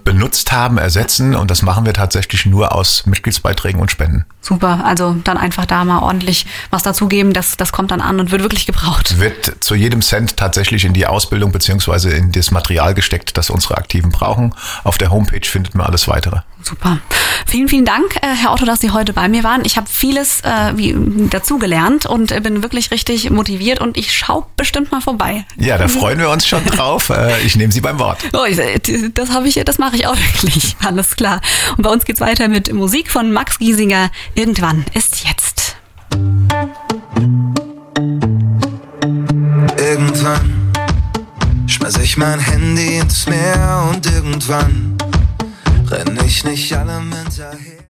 benutzt 0.04 0.52
haben, 0.52 0.78
ersetzen. 0.78 1.36
Und 1.36 1.52
das 1.52 1.62
machen 1.62 1.86
wir 1.86 1.94
tatsächlich 1.94 2.46
nur 2.46 2.74
aus 2.74 3.06
Mitgliedsbeiträgen 3.06 3.80
und 3.80 3.92
Spenden. 3.92 4.26
Super. 4.42 4.81
Also 4.82 5.16
dann 5.24 5.38
einfach 5.38 5.66
da 5.66 5.84
mal 5.86 6.00
ordentlich 6.00 6.46
was 6.70 6.84
dazugeben, 6.84 7.34
das, 7.34 7.58
das 7.58 7.72
kommt 7.72 7.92
dann 7.92 8.02
an 8.02 8.20
und 8.20 8.32
wird 8.32 8.42
wirklich 8.42 8.66
gebraucht. 8.66 9.20
Wird 9.20 9.64
zu 9.64 9.76
jedem 9.76 10.02
Cent 10.02 10.38
tatsächlich 10.38 10.86
in 10.86 10.94
die 10.94 11.06
Ausbildung 11.06 11.52
beziehungsweise 11.52 12.12
in 12.12 12.32
das 12.32 12.52
Material 12.52 12.94
gesteckt, 12.94 13.38
das 13.38 13.50
unsere 13.50 13.78
Aktiven 13.78 14.12
brauchen. 14.12 14.54
Auf 14.84 14.98
der 14.98 15.12
Homepage 15.12 15.46
findet 15.46 15.76
man 15.76 15.88
alles 15.88 16.08
weitere. 16.08 16.42
Super. 16.64 17.00
Vielen, 17.48 17.68
vielen 17.68 17.86
Dank, 17.86 18.16
äh, 18.18 18.28
Herr 18.36 18.54
Otto, 18.54 18.66
dass 18.66 18.80
Sie 18.80 18.92
heute 18.92 19.14
bei 19.14 19.28
mir 19.28 19.44
waren. 19.44 19.66
Ich 19.66 19.78
habe 19.78 19.88
vieles 19.90 20.42
äh, 20.42 20.74
wie, 20.76 20.96
dazugelernt 21.30 22.06
und 22.06 22.44
bin 22.44 22.64
wirklich 22.64 22.92
richtig 22.92 23.30
motiviert 23.30 23.80
und 23.80 23.98
ich 23.98 24.14
schaue 24.14 24.46
bestimmt 24.56 24.92
mal 24.92 25.02
vorbei. 25.02 25.46
Ja, 25.58 25.78
da 25.78 25.88
freuen 25.88 26.20
wir 26.20 26.30
uns 26.30 26.48
schon 26.48 26.66
drauf. 26.66 27.12
Äh, 27.22 27.42
ich 27.46 27.58
nehme 27.58 27.74
Sie 27.74 27.82
beim 27.82 28.00
Wort. 28.00 28.20
Oh, 28.32 28.46
das 29.14 29.30
habe 29.32 29.48
ich, 29.48 29.56
das 29.66 29.78
mache 29.80 29.98
ich 29.98 30.08
auch 30.08 30.16
wirklich. 30.34 30.78
Alles 30.84 31.16
klar. 31.18 31.42
Und 31.76 31.84
bei 31.84 31.90
uns 31.90 32.06
geht's 32.06 32.22
weiter 32.22 32.48
mit 32.48 32.72
Musik 32.74 33.12
von 33.12 33.34
Max 33.34 33.60
Giesinger. 33.60 34.12
Irgendwann 34.34 34.86
ist 34.94 35.26
jetzt. 35.26 35.76
Irgendwann 39.78 40.72
schmeiß 41.68 41.98
ich 41.98 42.16
mein 42.18 42.40
Handy 42.40 42.98
ins 42.98 43.28
Meer 43.28 43.90
und 43.92 44.06
irgendwann 44.06 44.98
renn 45.92 46.20
ich 46.26 46.44
nicht 46.44 46.74
allem 46.74 47.14
hinterher. 47.14 47.72